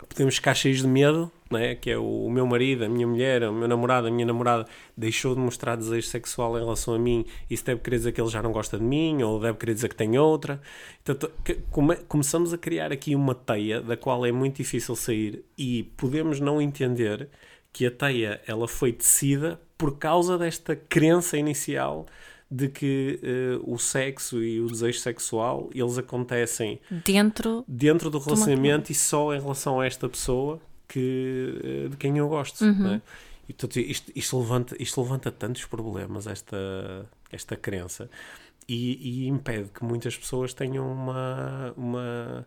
[0.07, 1.75] podemos ficar cheios de medo, né?
[1.75, 4.65] que é o, o, meu marido, a minha mulher, o meu namorado, a minha namorada
[4.95, 8.29] deixou de mostrar desejo sexual em relação a mim, isso deve querer dizer que ele
[8.29, 10.61] já não gosta de mim, ou deve querer dizer que tem outra.
[11.01, 11.29] Então,
[11.69, 16.39] come, começamos a criar aqui uma teia da qual é muito difícil sair e podemos
[16.39, 17.29] não entender
[17.73, 22.05] que a teia ela foi tecida por causa desta crença inicial
[22.51, 28.91] de que uh, o sexo e o desejo sexual eles acontecem dentro dentro do relacionamento
[28.91, 32.91] e só em relação a esta pessoa que uh, de quem eu gosto uhum.
[32.91, 33.01] né?
[33.49, 38.07] e portanto, isto, isto, levanta isto levanta tantos problemas esta esta crença
[38.69, 42.45] e, e impede que muitas pessoas tenham uma uma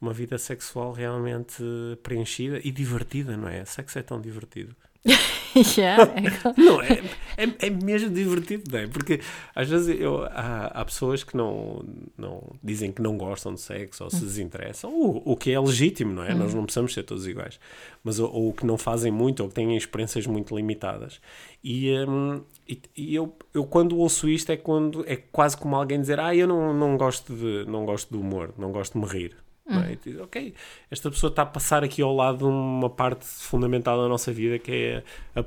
[0.00, 1.64] uma vida sexual realmente
[2.02, 3.64] preenchida e divertida, não é?
[3.64, 4.76] Sexo é tão divertido.
[5.76, 7.02] yeah, é não, é,
[7.36, 8.86] é, é, mesmo divertido, não é?
[8.86, 9.20] Porque
[9.54, 11.84] às vezes eu, há, há pessoas que não,
[12.16, 14.20] não dizem que não gostam de sexo ou se hum.
[14.20, 16.34] desinteressam, o, o que é legítimo, não é?
[16.34, 16.58] Nós hum.
[16.58, 17.58] não precisamos ser todos iguais,
[18.02, 21.20] mas ou, ou que não fazem muito ou que têm experiências muito limitadas.
[21.62, 26.00] E, um, e, e, eu, eu quando ouço isto é quando é quase como alguém
[26.00, 29.06] dizer ah, eu não, não, gosto de, não gosto do humor, não gosto de me
[29.06, 29.36] rir.
[29.68, 29.80] Uhum.
[29.80, 29.98] É?
[30.02, 30.54] Diz, ok,
[30.90, 34.58] esta pessoa está a passar aqui ao lado de uma parte fundamental da nossa vida
[34.58, 35.02] que é
[35.34, 35.40] a,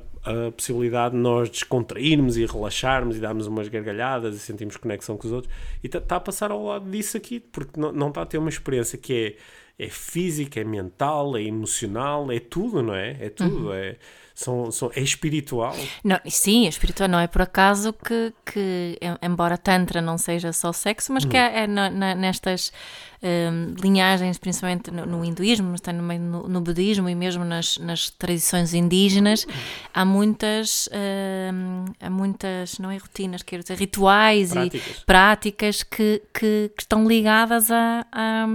[0.48, 5.26] a possibilidade de nós descontrairmos e relaxarmos e darmos umas gargalhadas e sentirmos conexão com
[5.26, 5.52] os outros
[5.82, 8.36] e está tá a passar ao lado disso aqui porque não, não está a ter
[8.36, 9.36] uma experiência que
[9.78, 13.16] é, é física, é mental, é emocional, é tudo, não é?
[13.18, 13.68] É tudo.
[13.68, 13.72] Uhum.
[13.72, 13.96] É,
[14.34, 15.74] São, são, é espiritual?
[16.04, 17.08] Não, sim, é espiritual.
[17.08, 21.64] Não é por acaso que, que embora Tantra não seja só sexo, mas que é,
[21.64, 22.72] é na, na, nestas
[23.22, 28.10] um, linhagens, principalmente no, no, hinduísmo, mas também no, no, budismo e mesmo nas, nas
[28.10, 29.46] tradições indígenas,
[29.92, 30.88] há muitas,
[31.52, 34.96] um, há muitas, não é rotinas, quero dizer, rituais práticas.
[34.96, 38.46] e práticas que, que, que estão ligadas à, à,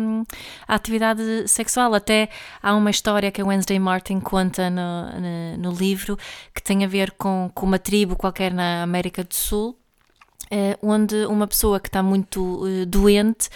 [0.68, 1.94] à, atividade sexual.
[1.94, 2.30] Até
[2.62, 4.80] há uma história que a Wednesday Martin conta no,
[5.20, 6.18] no, no livro
[6.54, 9.78] que tem a ver com, com uma tribo qualquer na América do Sul.
[10.46, 13.50] Uh, onde uma pessoa que está muito uh, doente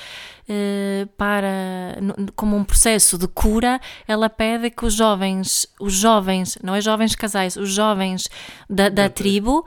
[0.51, 1.95] eh, para
[2.35, 7.13] como um processo de cura, ela pede que os jovens, os jovens, não é jovens
[7.13, 8.27] casais, os jovens
[8.67, 9.63] da, da tribo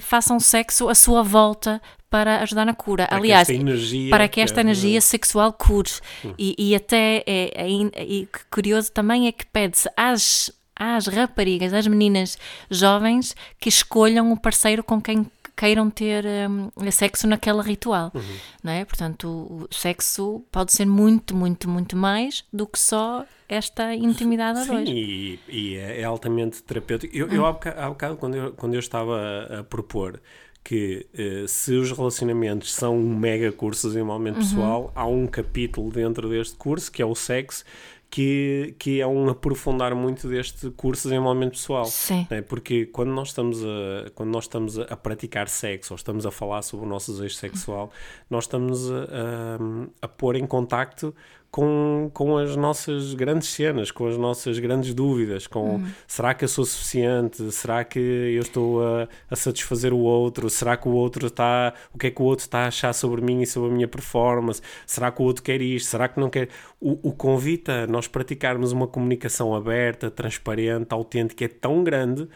[0.00, 3.06] façam sexo à sua volta para ajudar na cura.
[3.06, 5.90] Para Aliás, que para que esta é, energia sexual cure.
[6.24, 6.34] Hum.
[6.38, 11.86] E, e, até é, é, é, curioso também é que pede-se às às raparigas, às
[11.86, 12.36] meninas
[12.70, 18.36] jovens que escolham o parceiro com quem queiram ter um, sexo naquela ritual, uhum.
[18.62, 18.84] não é?
[18.84, 24.64] Portanto, o, sexo pode ser muito, muito, muito mais do que só esta intimidade a
[24.64, 24.88] dois.
[24.88, 27.16] Sim, e, e é, é altamente terapêutico.
[27.16, 30.20] Eu, eu há, bocado, há bocado, quando eu, quando eu estava a, a propor
[30.62, 34.42] que uh, se os relacionamentos são um mega curso de desenvolvimento uhum.
[34.42, 37.64] pessoal, há um capítulo dentro deste curso que é o sexo
[38.10, 41.84] que, que é um aprofundar muito deste curso de desenvolvimento pessoal.
[41.86, 42.26] Sim.
[42.30, 42.42] Né?
[42.42, 46.62] Porque quando nós estamos, a, quando nós estamos a praticar sexo ou estamos a falar
[46.62, 47.90] sobre o nosso desejo sexual,
[48.30, 49.58] nós estamos a, a,
[50.02, 51.14] a pôr em contacto
[51.50, 55.86] com, com as nossas grandes cenas, com as nossas grandes dúvidas, com uhum.
[56.06, 57.50] será que eu sou suficiente?
[57.50, 60.50] Será que eu estou a, a, satisfazer o outro?
[60.50, 63.22] Será que o outro está, o que é que o outro está a achar sobre
[63.22, 64.60] mim e sobre a minha performance?
[64.86, 65.88] Será que o outro quer isto?
[65.88, 66.48] Será que não quer?
[66.80, 72.28] O, o convite a nós praticarmos uma comunicação aberta, transparente, autêntica é tão grande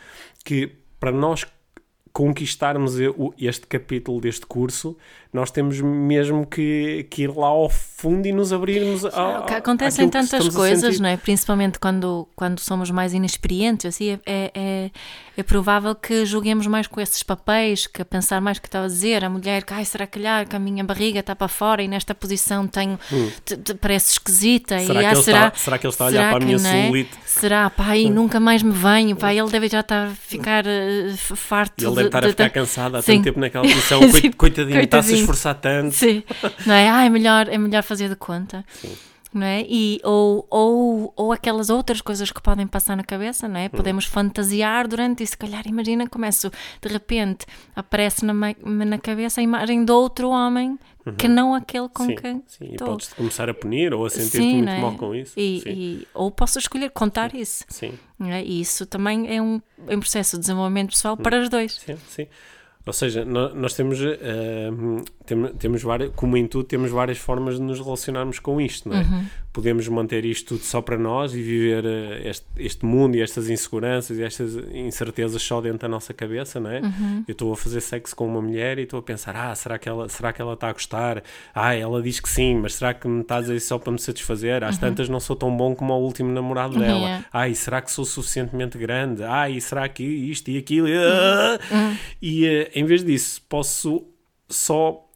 [0.44, 1.46] que para nós
[2.12, 2.94] conquistarmos
[3.38, 4.96] este capítulo deste curso,
[5.32, 10.48] nós temos mesmo que, que ir lá ao fundo e nos abrirmos ao, Acontecem tantas
[10.48, 11.16] coisas, não é?
[11.16, 14.90] Principalmente quando, quando somos mais inexperientes, assim, é, é, é,
[15.36, 18.88] é, provável que julguemos mais com esses papéis, que a pensar mais que estava a
[18.88, 21.82] dizer, a mulher, que ai, será que calhar que a minha barriga está para fora
[21.82, 23.30] e nesta posição tenho, hum.
[23.44, 24.78] te, te, parece esquisita.
[24.80, 26.56] Será, e, que ah, será, está, será que ele está a olhar para a minha
[26.56, 26.58] é?
[26.58, 27.10] celulite?
[27.24, 28.10] Será, pai, hum.
[28.10, 31.84] nunca mais me venho, pai, ele deve já estar a ficar uh, farto.
[31.84, 34.00] Ele deve estar de, a ficar de, cansado há tanto tempo naquela posição,
[34.36, 35.94] coitadinho, está-se a esforçar tanto.
[35.94, 36.22] Sim,
[36.66, 36.88] não é?
[36.88, 38.64] Ah, é melhor, é melhor fazer de conta.
[38.80, 38.94] Sim
[39.32, 39.64] não é?
[39.68, 43.66] E, ou, ou, ou aquelas outras coisas que podem passar na cabeça, não é?
[43.66, 43.70] Hum.
[43.70, 46.50] Podemos fantasiar durante isso, se calhar, imagina, começo,
[46.82, 51.14] de repente, aparece na, na cabeça a imagem de outro homem uhum.
[51.14, 52.88] que não aquele com sim, quem Sim, estou.
[52.88, 54.80] e podes começar a punir ou a sentir-te muito é?
[54.80, 55.32] mal com isso.
[55.36, 57.38] E, e, ou posso escolher contar sim.
[57.38, 57.64] isso.
[57.68, 57.92] Sim.
[58.22, 58.42] É?
[58.42, 61.22] E isso também é um, é um processo de desenvolvimento pessoal hum.
[61.22, 61.74] para os dois.
[61.74, 62.26] Sim, sim.
[62.90, 65.04] Ou seja, nós temos, uh,
[65.60, 69.02] temos várias, como em tudo, temos várias formas de nos relacionarmos com isto, não é?
[69.02, 69.24] Uhum.
[69.52, 73.50] Podemos manter isto tudo só para nós e viver uh, este, este, mundo e estas
[73.50, 76.80] inseguranças e estas incertezas só dentro da nossa cabeça, não é?
[76.80, 77.24] Uhum.
[77.26, 79.88] Eu estou a fazer sexo com uma mulher e estou a pensar, ah, será que,
[79.88, 81.22] ela, será que ela está a gostar?
[81.54, 83.98] Ah, ela diz que sim, mas será que me está a dizer só para me
[83.98, 84.62] satisfazer?
[84.62, 84.80] Às uhum.
[84.80, 87.00] tantas não sou tão bom como o último namorado dela.
[87.00, 87.24] Yeah.
[87.32, 89.22] Ah, e será que sou suficientemente grande?
[89.24, 90.86] Ah, e será que isto e aquilo?
[90.86, 91.96] Uhum.
[92.22, 94.06] E uh, em vez disso, posso
[94.48, 95.09] só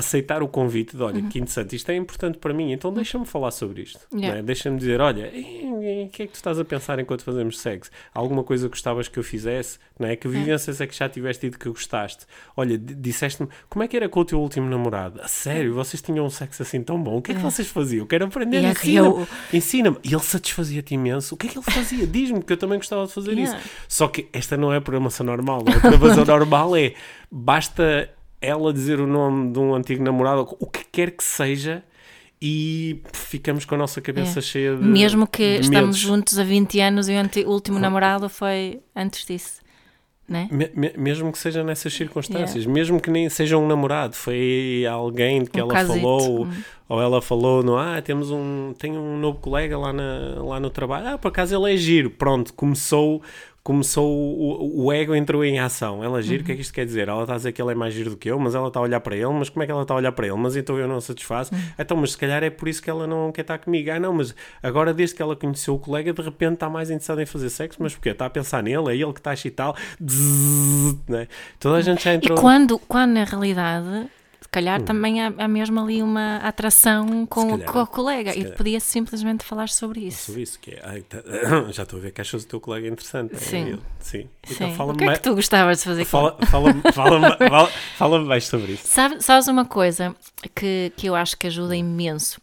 [0.00, 1.28] aceitar o convite de olha, uhum.
[1.28, 4.00] que interessante, isto é importante para mim, então deixa-me falar sobre isto.
[4.12, 4.38] Yeah.
[4.38, 4.42] É?
[4.42, 7.90] Deixa-me dizer, olha, o que é que tu estás a pensar enquanto fazemos sexo?
[8.12, 9.78] Alguma coisa que gostavas que eu fizesse?
[9.98, 10.16] Não é?
[10.16, 12.26] Que vivências é que já tiveste e de que gostaste?
[12.56, 15.20] Olha, disseste-me, como é que era com o teu último namorado?
[15.22, 17.18] A sério, vocês tinham um sexo assim tão bom?
[17.18, 18.00] O que é que vocês faziam?
[18.00, 19.08] Eu quero aprender, yeah, ensina-me.
[19.08, 19.28] Eu...
[19.52, 19.96] Ensina-me.
[20.02, 21.34] E ele satisfazia-te imenso.
[21.34, 22.06] O que é que ele fazia?
[22.08, 23.58] Diz-me, que eu também gostava de fazer yeah.
[23.58, 23.70] isso.
[23.88, 25.60] Só que esta não é a programação normal.
[25.66, 26.94] A programação normal é,
[27.30, 31.82] basta ela dizer o nome de um antigo namorado, o que quer que seja,
[32.40, 34.42] e ficamos com a nossa cabeça é.
[34.42, 34.82] cheia de.
[34.82, 39.60] Mesmo que de estamos juntos há 20 anos e o último namorado foi antes disso.
[40.26, 40.48] Né?
[40.48, 42.72] Me, me, mesmo que seja nessas circunstâncias, yeah.
[42.72, 45.98] mesmo que nem seja um namorado, foi alguém que um ela casito.
[45.98, 46.52] falou, hum.
[46.88, 50.70] ou ela falou no ah, temos um, tem um novo colega lá, na, lá no
[50.70, 53.20] trabalho, ah, por acaso ele é giro, pronto, começou
[53.62, 56.02] começou o, o, ego entrou em ação.
[56.02, 56.42] Ela gira, uhum.
[56.42, 57.08] o que é que isto quer dizer?
[57.08, 58.80] Ela está a dizer que ele é mais giro do que eu, mas ela está
[58.80, 60.36] a olhar para ele, mas como é que ela está a olhar para ele?
[60.36, 61.54] Mas então eu não satisfaço.
[61.54, 61.60] Uhum.
[61.78, 63.90] Então, mas se calhar é por isso que ela não quer estar comigo.
[63.90, 67.22] Ah, não, mas agora desde que ela conheceu o colega, de repente está mais interessada
[67.22, 68.10] em fazer sexo, mas porquê?
[68.10, 69.74] Está a pensar nele, é ele que está a chitar,
[71.08, 71.28] né?
[71.58, 72.38] Toda a gente já entrou.
[72.38, 74.08] E quando, quando na realidade
[74.50, 78.80] calhar também há, há mesmo ali uma atração com, calhar, com o colega e podia
[78.80, 80.26] simplesmente falar sobre isso.
[80.26, 81.22] Sobre isso, que é, ai, tá-
[81.70, 83.34] já estou a ver que achas o teu colega interessante.
[83.34, 83.66] É Sim.
[83.68, 83.80] ele.
[84.00, 84.28] Sim.
[84.44, 84.54] Sim.
[84.54, 87.66] Então o fala-me que é que tu gostavas de fazer com fala, fala, fala, fala,
[87.96, 88.86] fala mais sobre isso.
[88.86, 90.14] Sabe- sabes uma coisa
[90.54, 92.40] que, que eu acho que ajuda imenso?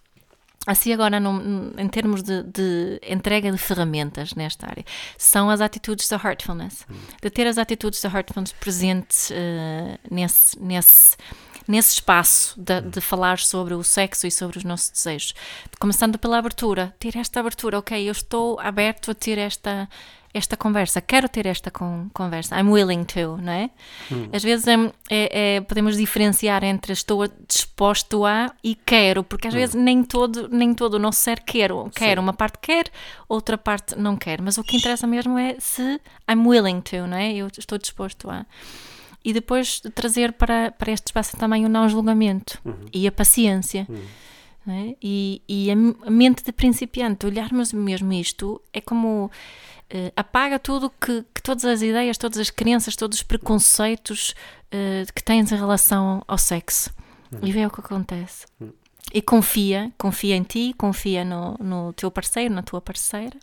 [0.66, 4.84] Assim, agora, num- em termos de, de entrega de ferramentas nesta área,
[5.18, 6.86] são as atitudes da Heartfulness.
[7.22, 11.16] De ter as atitudes da Heartfulness presentes eh, nesse, nesse,
[11.68, 15.34] nesse espaço de, de falar sobre o sexo e sobre os nossos desejos.
[15.80, 16.96] Começando pela abertura.
[17.00, 19.90] Ter esta abertura, ok, eu estou aberto a ter esta,
[20.34, 22.58] esta conversa, quero ter esta con- conversa.
[22.60, 23.70] I'm willing to, não é?
[24.32, 29.54] Às vezes hum, é- é- podemos diferenciar entre estou disposto a e quero, porque às
[29.54, 31.72] vezes nem todo, nem todo o nosso ser quer.
[31.94, 32.18] quer.
[32.20, 32.86] Uma parte quer,
[33.28, 34.42] outra parte não quer.
[34.42, 36.00] Mas o que interessa mesmo é se
[36.30, 37.34] I'm willing to, não é?
[37.34, 38.46] Eu estou disposto a.
[39.28, 42.58] E depois de trazer para, para este espaço também o não julgamento
[42.94, 43.86] e a paciência.
[44.66, 44.96] não é?
[45.04, 45.76] E, e a,
[46.10, 49.30] mente de principiante, olharmos mesmo isto, é como
[49.90, 54.34] eh, apaga tudo que, que todas as ideias, todas as crenças, todos os preconceitos
[54.72, 56.90] eh, que tens em relação ao sexo
[57.42, 58.46] e vê o que acontece.
[59.14, 63.38] E confia, confia em ti, confia no, no teu parceiro, na tua parceira.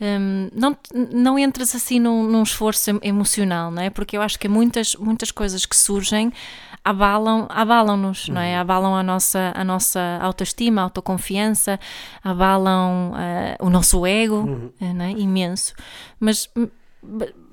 [0.00, 0.76] Hum, não,
[1.12, 3.90] não entres assim num, num esforço em- emocional, não é?
[3.90, 6.32] Porque eu acho que muitas, muitas coisas que surgem
[6.84, 8.56] abalam, abalam-nos, não é?
[8.56, 11.78] Abalam a nossa, a nossa autoestima, autoconfiança,
[12.24, 15.10] abalam eh, o nosso ego, eh, não é?
[15.12, 15.74] Imenso.
[16.18, 16.50] Mas,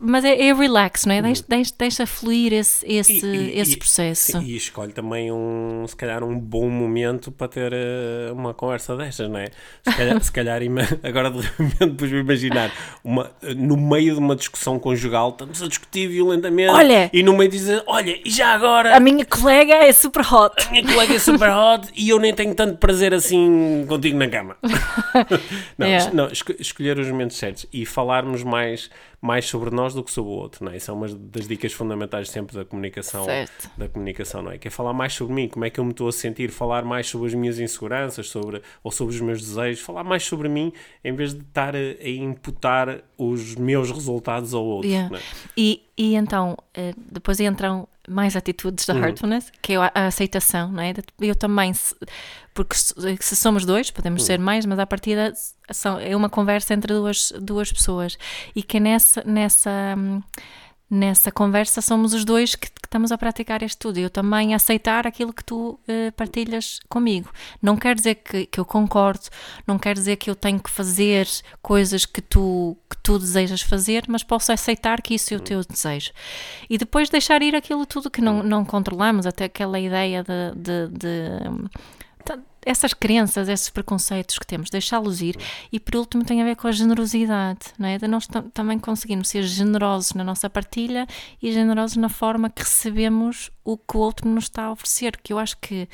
[0.02, 1.22] mas é, é relax, não é?
[1.22, 4.32] Deixa, deixa, deixa fluir esse, esse, E- e- esse e- processo.
[4.32, 8.96] sim, e escolhe também um, se calhar, um bom momento para ter eh, uma conversa
[8.96, 9.48] destas, não é?
[9.84, 10.62] Se calhar, se calhar
[11.04, 12.72] agora de repente pus-me a imaginar,
[13.04, 17.10] uma, no meio de uma discussão conjugal, estamos a discutir violentamente Olha!
[17.14, 20.54] e no meio dizer, olha, e já agora A minha colega é super hot.
[20.68, 24.28] a minha colega é super hot e eu nem tenho tanto prazer assim contigo na
[24.28, 24.56] cama.
[25.78, 26.08] não, Yeah.
[26.08, 28.90] es- não, esco- escolher os momentos certos e falarmos mais,
[29.22, 30.78] mais sobre nós do que sobre o outro, não é?
[30.78, 33.70] Isso é uma das dicas fundamentais sempre da comunicação, Certo.
[33.78, 34.58] da comunicação, não é?
[34.58, 36.86] Que é falar mais sobre mim, como é que eu me estou a sentir, falar
[36.86, 40.72] mais sobre as minhas inseguranças, sobre, ou sobre os meus desejos, falar mais sobre mim
[41.04, 44.90] em vez de estar a, a imputar os meus resultados ao outro.
[44.90, 45.10] Yeah.
[45.10, 45.22] não é?
[45.58, 50.72] E, e então, eh, depois entram mais atitudes da Heartfulness, que é a, a aceitação,
[50.72, 50.94] não é?
[51.20, 51.72] Eu também,
[52.54, 55.34] porque se, somos dois, podemos ser mais, mas à partida
[55.72, 58.18] são, é uma conversa entre duas, duas pessoas.
[58.56, 60.22] E que nessa, nessa, hum,
[60.90, 63.98] nessa conversa somos os dois que, que estamos a praticar este tudo.
[64.00, 67.32] Eu também aceitar aquilo que tu eh, partilhas comigo.
[67.62, 69.26] Não quer dizer que, que eu concordo,
[69.68, 71.28] não quer dizer que eu tenho que fazer
[71.62, 75.62] coisas que tu, que tu desejas fazer, mas posso aceitar que isso é o teu
[75.64, 76.12] desejo.
[76.70, 80.56] E depois deixar ir aquilo tudo que não, não controlamos, até aquela ideia de.
[80.56, 81.70] de, de,
[82.66, 85.36] essas crenças, esses preconceitos que temos, deixá-los ir.
[85.72, 87.98] E por último, tem a ver com a generosidade, não é?
[87.98, 91.08] De nós tam- também conseguirmos ser generosos na nossa partilha
[91.42, 95.18] e generosos na forma que recebemos o que o outro nos está a oferecer.
[95.22, 95.88] Que eu acho que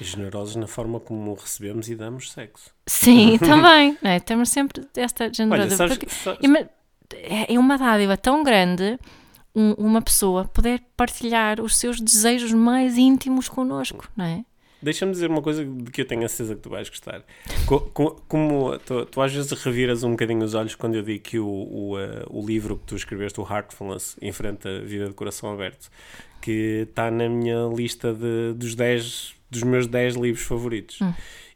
[0.00, 2.70] Generosos na forma como recebemos e damos sexo.
[2.86, 4.20] Sim, também, não é?
[4.20, 5.76] Temos sempre esta Olha, generosidade.
[5.76, 6.68] sabes, porque sabes- ima-
[7.14, 8.98] é uma dádiva tão grande
[9.54, 14.44] um- uma pessoa poder partilhar os seus desejos mais íntimos connosco, não é?
[14.82, 17.22] Deixa-me dizer uma coisa de que eu tenho a certeza que tu vais gostar.
[17.66, 21.22] Co- co- como tu, tu às vezes reviras um bocadinho os olhos quando eu digo
[21.22, 25.14] que o, o, eh, o livro que tu escreveste, o Heartfulness, enfrenta a vida de
[25.14, 25.88] coração aberto,
[26.40, 30.98] que está na minha lista de, dos 10 dos meus 10 livros favoritos.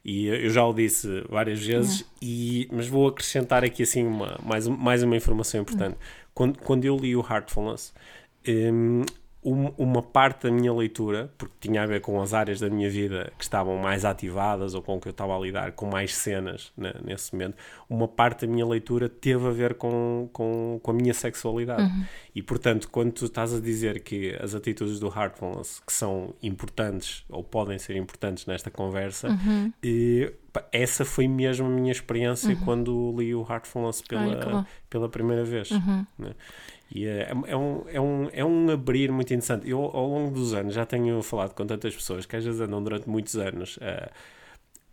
[0.04, 4.66] E eu já o disse várias vezes, e, mas vou acrescentar aqui assim uma, mais,
[4.68, 5.96] um- mais uma informação importante.
[6.34, 7.92] Quando, quando eu li o Heartfulness,
[8.46, 9.02] hum,
[9.46, 12.90] um- uma parte da minha leitura, porque tinha a ver com as áreas da minha
[12.90, 16.72] vida que estavam mais ativadas ou com que eu estava a lidar com mais cenas
[16.76, 17.54] né, nesse momento,
[17.88, 21.88] uma parte da minha leitura teve a ver com, com, com a minha sexualidade.
[22.34, 27.24] E portanto, quando tu estás a dizer que as atitudes do Heartfulness que são importantes
[27.28, 29.28] ou podem ser importantes nesta conversa,
[29.82, 34.38] eh, pá, essa foi mesmo a minha experiência quando li o Heartfulness que bom.
[34.38, 35.70] pela, pela primeira vez.
[36.18, 36.34] né?
[36.90, 39.68] E é, é, um, é, um, é um abrir muito interessante.
[39.68, 42.82] Eu, ao longo dos anos, já tenho falado com tantas pessoas que às vezes andam
[42.82, 44.10] durante muitos anos a,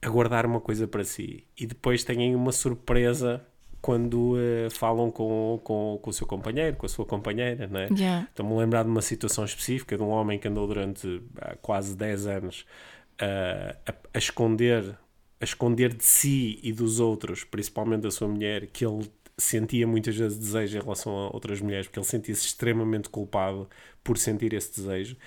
[0.05, 3.45] a guardar uma coisa para si e depois têm uma surpresa
[3.81, 7.89] quando eh, falam com, com, com o seu companheiro, com a sua companheira, não é?
[7.91, 8.27] Yeah.
[8.29, 11.21] Estou-me a lembrar de uma situação específica de um homem que andou durante
[11.61, 12.65] quase 10 anos
[13.19, 14.97] ah, a, a esconder
[15.39, 20.15] a esconder de si e dos outros, principalmente da sua mulher, que ele sentia muitas
[20.15, 23.69] vezes desejo em relação a outras mulheres, porque ele sentia-se extremamente culpado
[24.03, 25.17] por sentir esse desejo.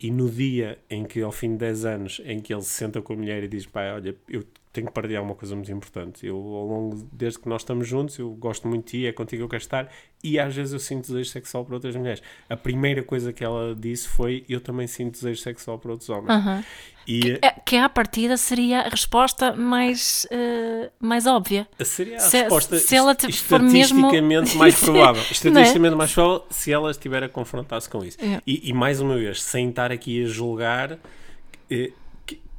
[0.00, 3.00] e no dia em que, ao fim de 10 anos, em que ele se senta
[3.00, 4.44] com a mulher e diz, pai, olha, eu
[4.74, 6.26] tenho que partilhar uma coisa muito importante.
[6.26, 9.40] Eu, ao longo, desde que nós estamos juntos, eu gosto muito de ti, é contigo
[9.40, 9.88] que eu quero estar,
[10.22, 12.20] e às vezes eu sinto desejo sexual para outras mulheres.
[12.50, 16.28] A primeira coisa que ela disse foi, eu também sinto desejo sexual para outros homens.
[16.28, 16.64] Aham.
[17.06, 21.68] E Que, é- que à partida seria a resposta mais, eh, mais óbvia.
[21.84, 25.14] seria a se- resposta se ela te- for mesmo- estatisticamente mais provável.
[25.22, 25.32] não é?
[25.32, 28.18] Estatisticamente mais provável se ela estiver a confrontar-se com isso.
[28.20, 28.40] É.
[28.46, 30.98] E, e mais uma vez, sem estar aqui a julgar
[31.70, 31.92] eh,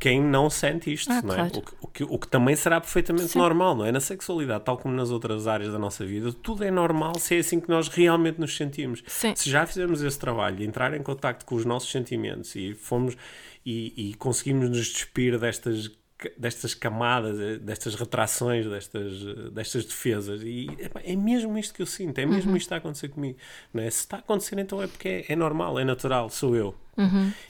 [0.06, 1.38] quem não sente isto, Ah, não é?
[1.50, 1.58] claro.
[1.58, 3.40] o, que, o que- o que também será perfeitamente Sim.
[3.40, 3.92] normal, não é?
[3.92, 7.40] Na sexualidade, tal como nas outras áreas da nossa vida, tudo é normal se é
[7.40, 9.02] assim que nós realmente nos sentimos.
[9.08, 9.34] Sim.
[9.36, 13.18] Se já fizemos esse trabalho, de entrar em contacto com os nossos sentimentos e fomos
[13.66, 15.90] e, e conseguimos nos despir destas
[16.38, 21.82] destas camadas, eh, destas retrações, destas, eh, destas defesas e epá, é mesmo isto que
[21.82, 23.38] eu sinto, é mesmo isto que está a acontecer comigo
[23.74, 23.90] não é?
[23.90, 26.76] se está a acontecer então é porque é, é normal, é natural, sou eu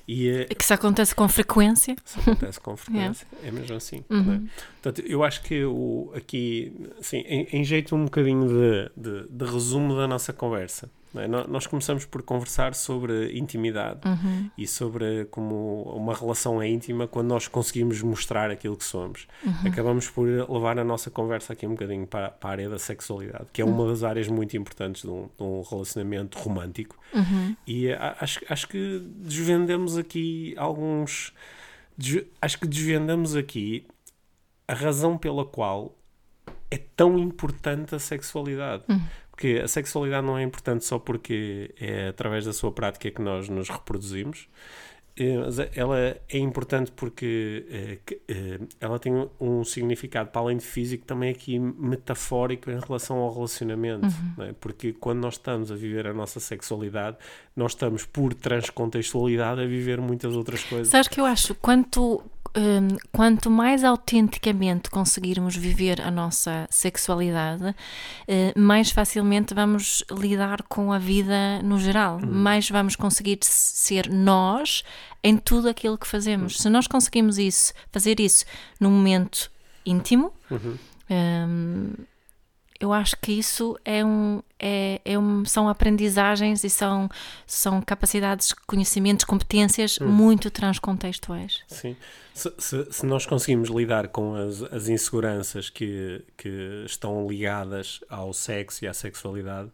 [0.07, 1.95] e eh, Que isso acontece com frequência.
[2.03, 4.03] isso acontece com frequência, é mesmo assim.
[4.09, 4.41] não é?
[4.81, 9.45] Portanto, eu acho que o, aqui, assim, em, em jeito um bocadinho de, de, de
[9.45, 10.89] resumo da nossa conversa,
[11.21, 11.27] é?
[11.27, 13.99] Nó- nós começamos por conversar sobre intimidade
[14.57, 19.27] e sobre como uma relação é íntima quando nós conseguimos mostrar aquilo que somos.
[19.65, 23.45] Acabamos por levar a nossa conversa aqui um bocadinho para, para a área da sexualidade,
[23.53, 26.97] que é uma das áreas muito importantes de um, de um relacionamento romântico.
[27.67, 31.33] E eh, a- acho, acho que desvendamos aqui alguns.
[31.97, 33.85] des- Acho que desvendamos aqui
[34.67, 35.95] a razão pela qual
[36.71, 38.83] é tão importante a sexualidade.
[39.29, 43.49] Porque a sexualidade não é importante só porque é através da sua prática que nós
[43.49, 44.47] nos reproduzimos.
[45.17, 51.05] eh, ela é importante porque eh, eh, ela tem um significado, para além de físico,
[51.05, 54.07] também aqui metafórico em relação ao relacionamento.
[54.37, 54.53] não é?
[54.53, 57.17] Porque quando nós estamos a viver a nossa sexualidade,
[57.55, 60.89] nós estamos, por transcontextualidade, a viver muitas outras coisas.
[60.89, 62.21] Sabes que eu acho, quanto,
[62.55, 67.73] hum, quanto mais autenticamente conseguirmos viver a nossa sexualidade,
[68.27, 72.19] eh, mais facilmente vamos lidar com a vida no geral.
[72.19, 74.83] Mais vamos conseguir ser nós
[75.23, 76.57] em tudo aquilo que fazemos.
[76.57, 78.43] Se nós conseguimos isso, fazer isso
[78.81, 79.49] num momento
[79.85, 81.93] íntimo, hum,
[82.79, 87.09] eu acho que isso é um, é, é um, são aprendizagens e são,
[87.45, 91.61] são capacidades, conhecimentos, competências muito transcontextuais.
[91.67, 91.95] Sim.
[92.37, 98.33] Se, se- se nós conseguimos lidar com as, as inseguranças que, que estão ligadas ao
[98.33, 99.69] sexo e à sexualidade,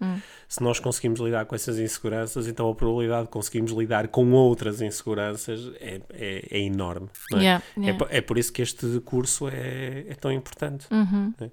[0.47, 4.79] se nós conseguimos lidar com essas inseguranças, então a probabilidade de conseguirmos lidar com outras
[4.79, 7.09] inseguranças é, é, é enorme.
[7.33, 7.37] é?
[7.37, 7.97] Yeah, É, yeah.
[8.05, 10.85] po- é por isso que este curso é, é tão importante.
[10.91, 11.33] Uhum.
[11.39, 11.49] né?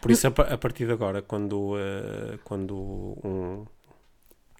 [0.00, 2.76] Por isso, a, a partir de agora, quando, eh, quando
[3.24, 3.66] um-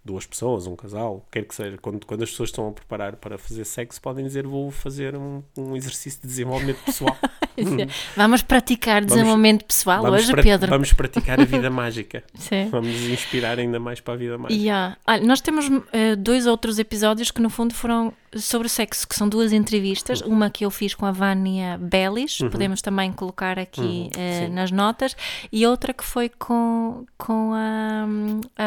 [0.04, 3.38] duas pessoas, um casal, quer que seja, quando, quando as pessoas estão a preparar para
[3.38, 7.16] fazer sexo, podem dizer vou fazer um, um exercício de desenvolvimento pessoal.
[8.16, 10.70] Vamos praticar desenvolvimento pessoal vamos, hoje, Pedro.
[10.70, 12.24] vamos praticar a vida mágica.
[12.34, 12.68] Sim.
[12.70, 14.58] Vamos nos inspirar ainda mais para a vida mágica.
[14.58, 14.96] Yeah.
[15.06, 19.28] Olha, nós temos eh, dois outros episódios que no fundo foram sobre sexo, que são
[19.28, 20.28] duas entrevistas, Uhum.
[20.32, 24.48] uma que eu fiz com a Vânia Bellis, podemos também colocar aqui Uhum, sim.
[24.52, 25.16] nas notas,
[25.52, 28.06] e outra que foi com, com a,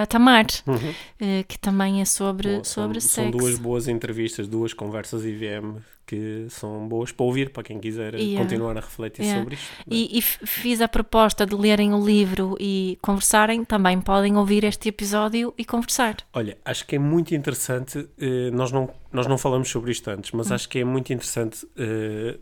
[0.02, 0.46] a Tamar,
[1.20, 3.38] eh, que também é sobre, são, sobre são sexo.
[3.38, 8.42] duas boas entrevistas, duas conversas IVM que são boas para ouvir, para quem quiser Yeah.
[8.42, 9.42] continuar a refletir Yeah.
[9.42, 9.68] sobre isto.
[9.90, 14.90] E, e fiz a proposta de lerem o livro e conversarem, também podem ouvir este
[14.90, 16.18] episódio e conversar.
[16.34, 20.34] Olha, acho que é muito interessante, eh, nós, não, nós não falamos sobre isto antes,
[20.34, 20.38] Hum.
[20.38, 22.38] mas acho que é muito interessante eh,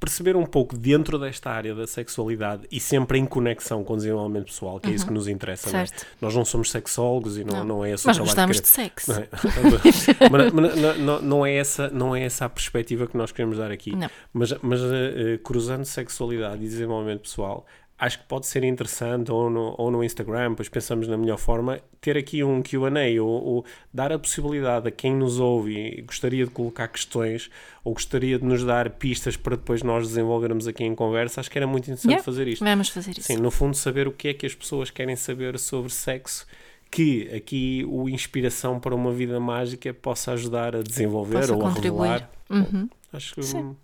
[0.00, 4.46] perceber um pouco dentro desta área da sexualidade e sempre em conexão com o desenvolvimento
[4.46, 5.70] pessoal, que é isso que nos interessa.
[5.70, 5.82] não é?
[5.82, 5.88] Uhum.
[6.20, 7.84] Nós não somos sexólogos e não, não.
[7.84, 9.12] é esse o Mas trabalho gostamos de sexo.
[9.12, 9.28] não é?
[10.30, 13.58] mas, mas não, não- não é essa, não é essa a perspectiva que nós queremos
[13.58, 13.94] dar aqui.
[13.94, 14.08] Não.
[14.32, 17.66] Mas, mas eh, cruzando sexualidade e desenvolvimento pessoal,
[17.98, 21.80] acho que pode ser interessante, ou no, ou no Instagram, pois pensamos na melhor forma,
[22.00, 26.44] ter aqui um QA, ou, ou dar a possibilidade a quem nos ouve e gostaria
[26.44, 27.50] de colocar questões,
[27.82, 31.40] ou gostaria de nos dar pistas para depois nós desenvolvermos aqui em conversa.
[31.40, 32.24] Acho que era muito interessante Yeah.
[32.24, 32.64] fazer isto.
[32.64, 33.22] Vamos fazer isso.
[33.22, 36.46] Sim, no fundo, saber o que é que as pessoas querem saber sobre sexo,
[36.90, 42.08] que aqui o Inspiração para uma Vida Mágica possa ajudar a desenvolver ou a contribuir.
[42.08, 42.30] revelar.
[42.48, 42.88] Uhum.
[43.12, 43.40] Acho que.
[43.52, 43.76] Bem.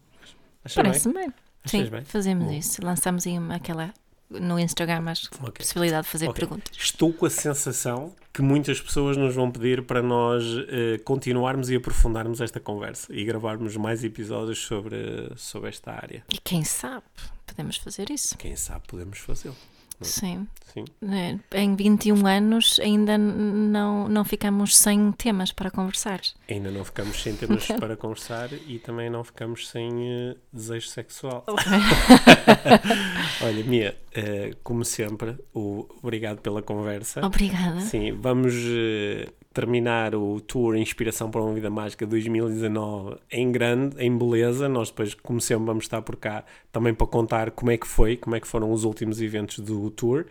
[0.74, 1.32] Parece bem.
[1.64, 2.04] Achas Sim, bem?
[2.04, 2.84] fazemos isso.
[2.84, 3.92] Lançamos aí uma- aquela
[4.40, 5.12] no Instagram a
[5.42, 5.52] Ok.
[5.58, 6.40] possibilidade de fazer Ok.
[6.40, 6.76] perguntas.
[6.76, 11.76] Estou com a sensação que muitas pessoas nos vão pedir para nós eh, continuarmos e
[11.76, 16.24] aprofundarmos esta conversa e gravarmos mais episódios sobre, sobre esta área.
[16.32, 17.04] E quem sabe,
[17.46, 18.36] podemos fazer isso.
[18.36, 19.56] Quem sabe podemos fazê-lo.
[20.00, 20.46] Sim.
[20.74, 20.84] Sim.
[21.08, 26.20] É, Em 21 anos ainda não, não ficamos sem temas para conversar.
[26.50, 31.44] Ainda não ficamos sem temas para conversar e também não ficamos sem eh, desejo sexual.
[33.40, 37.24] Olha, Mia, eh, como sempre, o, obrigado pela conversa.
[37.24, 37.80] Obrigada.
[37.80, 44.16] Sim, vamos eh, terminar o tour Inspiração para uma Vida Mágica 2019 em grande, em
[44.16, 44.68] beleza.
[44.68, 48.16] Nós depois, como sempre, vamos estar por cá também para contar como é que foi,
[48.16, 50.26] como é que foram os últimos eventos do tour.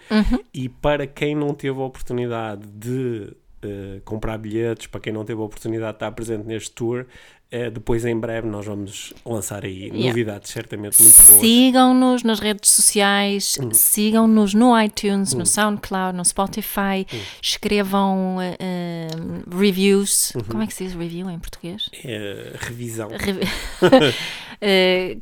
[0.54, 3.34] E para quem não teve a oportunidade de
[3.66, 7.06] eh, comprar bilhetes, para quem não teve a oportunidade de estar presente neste tour,
[7.52, 10.08] eh, depois em breve nós vamos lançar aí Yeah.
[10.08, 11.40] novidades certamente muito boas.
[11.40, 13.70] Sigam-nos nas redes sociais, Hum.
[13.74, 17.20] sigam-nos no iTunes, no SoundCloud, no Spotify, Hum.
[17.42, 19.08] escrevam eh,
[19.56, 20.34] reviews.
[20.36, 20.42] Uhum.
[20.44, 21.90] Como é que se diz review em português?
[22.04, 23.10] Eh, revisão.
[23.10, 23.42] Revi-
[24.62, 25.22] em,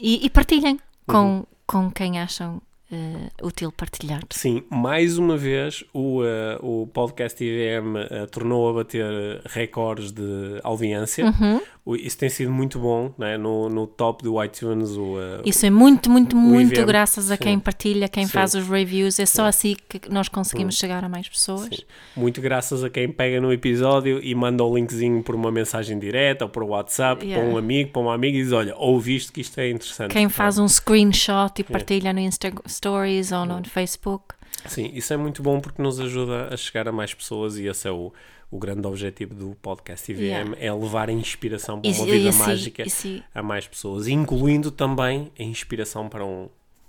[0.00, 1.46] e, e partilhem com, Uhum.
[1.66, 2.60] com quem acham
[2.90, 4.22] eh, útil partilhar.
[4.30, 10.60] Sim, mais uma vez o, eh, o podcast IVM eh, tornou a bater recordes de
[10.62, 11.26] audiência.
[11.26, 11.60] Uhum.
[11.98, 13.38] Isso tem sido muito bom, né?
[13.38, 14.90] no, no top do iTunes.
[14.96, 17.42] O, Isso é muito, muito, muito IVM, graças a sim.
[17.42, 18.32] quem partilha, quem Sim.
[18.32, 19.20] faz os reviews.
[19.20, 21.68] É só assim que nós conseguimos chegar a mais pessoas.
[21.68, 21.82] Sim.
[22.16, 26.44] Muito graças a quem pega no episódio e manda o linkzinho por uma mensagem direta
[26.44, 27.44] ou por WhatsApp Yeah.
[27.44, 30.12] para um amigo, para uma amiga e diz: Olha, ouviste que isto é interessante.
[30.12, 34.34] Quem faz um screenshot e partilha no Insta Stories ou no Facebook.
[34.66, 37.86] Sim, isso é muito bom porque nos ajuda a chegar a mais pessoas e esse
[37.86, 38.12] é o,
[38.50, 40.56] o grande objetivo do podcast IVM: Yeah.
[40.58, 44.08] é levar a inspiração para uma e vida assim- mágica e se- a mais pessoas,
[44.08, 46.48] incluindo também a inspiração para um-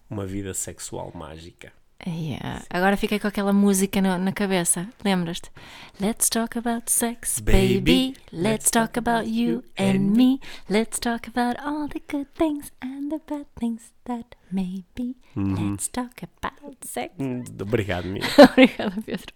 [0.09, 1.71] uma vida sexual mágica.
[2.05, 2.63] Yeah.
[2.69, 4.87] Agora fiquei com aquela música no- na cabeça.
[5.03, 5.49] Lembras-te?
[5.99, 7.79] Let's talk about sex, baby.
[7.81, 10.39] Baby, Let's talk about you and me.
[10.69, 15.15] Let's talk about all the good things and the bad things that may be.
[15.35, 17.13] Let's talk about sex.
[17.19, 18.23] Hum, Obrigado, Mia.
[18.51, 19.33] Obrigada, Pedro.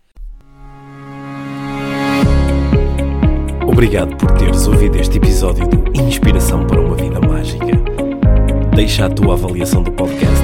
[3.68, 7.66] Obrigado por teres ouvido este episódio do Inspiração para uma Vida Mágica.
[8.76, 10.43] Deixa a tua avaliação do podcast